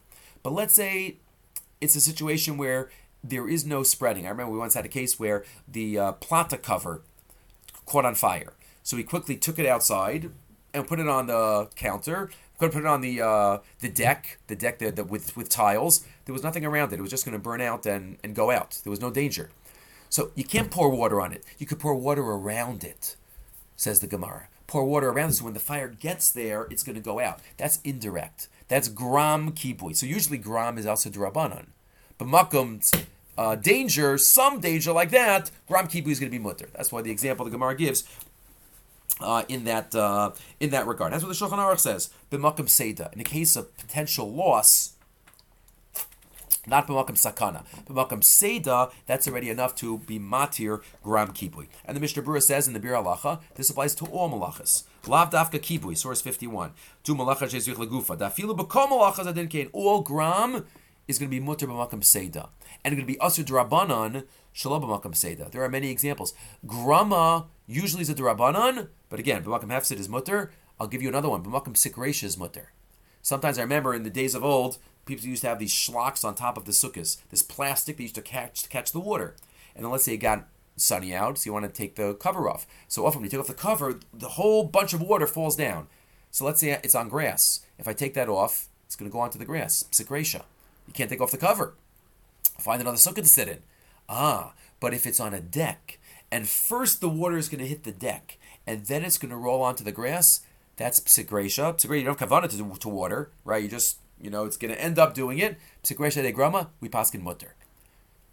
[0.43, 1.18] But let's say
[1.82, 2.89] it's a situation where
[3.24, 4.26] there is no spreading.
[4.26, 7.02] I remember we once had a case where the uh, plata cover
[7.86, 8.54] caught on fire.
[8.84, 10.30] So we quickly took it outside
[10.74, 12.30] and put it on the counter.
[12.60, 16.06] To put it on the uh, the deck, the deck that, that with with tiles.
[16.24, 17.00] There was nothing around it.
[17.00, 18.80] It was just going to burn out and, and go out.
[18.84, 19.50] There was no danger.
[20.10, 21.43] So you can't pour water on it.
[21.58, 23.18] You could pour water around it,
[23.76, 24.48] says the Gemara.
[24.68, 27.39] Pour water around it so when the fire gets there, it's going to go out.
[27.57, 28.47] That's indirect.
[28.68, 29.95] That's gram kibui.
[29.95, 31.68] So usually gram is also drabanan.
[32.18, 32.91] But makum's
[33.38, 36.68] uh, danger, some danger like that, gram kibui is going to be mutter.
[36.76, 38.03] That's why the example the Gemara gives
[39.22, 41.13] uh, in that uh, in that regard.
[41.13, 42.09] That's what the Shulchan Aruch says.
[42.32, 43.11] B'makom seda.
[43.13, 44.95] In the case of potential loss,
[46.68, 48.91] not b'makom sakana, b'makom seda.
[49.05, 51.68] That's already enough to be matir gram kibui.
[51.86, 54.84] And the Mishnah Berurah says in the Biur Halacha, this applies to all malachas.
[55.07, 56.72] Lav dafka kibui, source fifty-one.
[57.03, 58.18] Tu malacha jezrich legufa.
[58.18, 59.70] Dafilu b'kom malachas adin kain.
[59.74, 60.66] All gram
[61.07, 62.49] is going to be mutter b'makom seda,
[62.84, 65.51] and it's going to be asur drabanan shalom b'makom seda.
[65.51, 66.34] There are many examples.
[66.66, 70.51] Grama usually is a drabanan, but again, b'makom hefsid is mutter.
[70.80, 71.43] I'll give you another one.
[71.43, 72.72] B'makom sikresha is mutter.
[73.22, 76.36] Sometimes I remember in the days of old, people used to have these schlocks on
[76.36, 79.36] top of the sukkahs, this plastic they used to catch to catch the water.
[79.76, 80.47] And then let's say it got
[80.78, 82.66] sunny out, so you want to take the cover off.
[82.88, 85.88] So often when you take off the cover, the whole bunch of water falls down.
[86.32, 87.66] So let's say it's on grass.
[87.78, 89.86] If I take that off, it's going to go onto the grass.
[89.91, 90.43] Psikresha.
[90.88, 91.74] You can't take off the cover.
[92.60, 93.60] Find another sukkah to sit in.
[94.08, 95.99] Ah, but if it's on a deck,
[96.32, 98.38] and first the water is going to hit the deck,
[98.68, 100.41] and then it's going to roll onto the grass,
[100.76, 101.76] that's psikresha.
[101.76, 103.64] Psikresha, you don't have kavana to, to water, right?
[103.64, 105.57] You just, you know, it's going to end up doing it.
[105.84, 107.53] Psikresha de grama, we paskin mutter.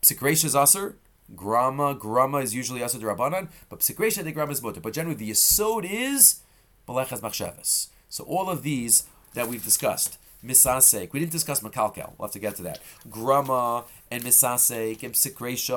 [0.01, 0.97] Psikresha is aser.
[1.37, 4.81] Grama, grama is usually aser drabanan, but psikresha de grama is mutter.
[4.81, 6.41] But generally, the yisod is
[6.89, 7.89] belechas machshavas.
[8.09, 11.13] So all of these that we've discussed, misasek.
[11.13, 12.13] We didn't discuss makalkel.
[12.19, 12.81] We'll have to get to that.
[13.09, 15.75] Grama and misasek and psikresha,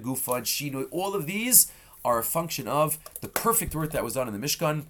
[0.00, 0.88] gufa and shinoi.
[0.90, 1.70] All of these
[2.04, 4.84] are a function of the perfect work that was done in the Mishkan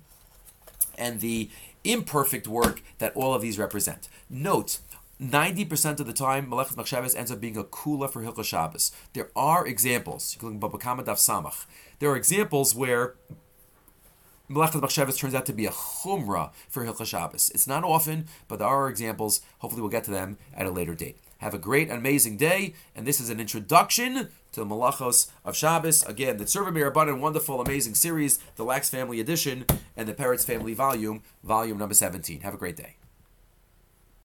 [0.99, 1.51] and the
[1.93, 4.09] imperfect work that all of these represent.
[4.29, 4.79] Note.
[5.21, 8.93] 90% of the time, Malachas Machshavas ends up being a kula for Hilchot Shabbos.
[9.15, 10.35] There are examples.
[10.35, 11.65] You can look at Bava Kamma Daf Samach.
[12.01, 13.15] There are examples where
[14.51, 17.51] Melechas Machshavas turns out to be a chumrah for Hilchah Shabbos.
[17.55, 19.41] It's not often, but there are examples.
[19.61, 21.17] Hopefully, we'll get to them at a later date.
[21.39, 25.55] Have a great and amazing day, and this is an introduction to the Malachos of
[25.55, 26.03] Shabbos.
[26.05, 30.73] Again, the Tzurba M'Rabanan, wonderful, amazing series, the Lax Family Edition, and the Parrots Family
[30.73, 32.41] Volume, volume number 17.
[32.41, 32.97] Have a great day.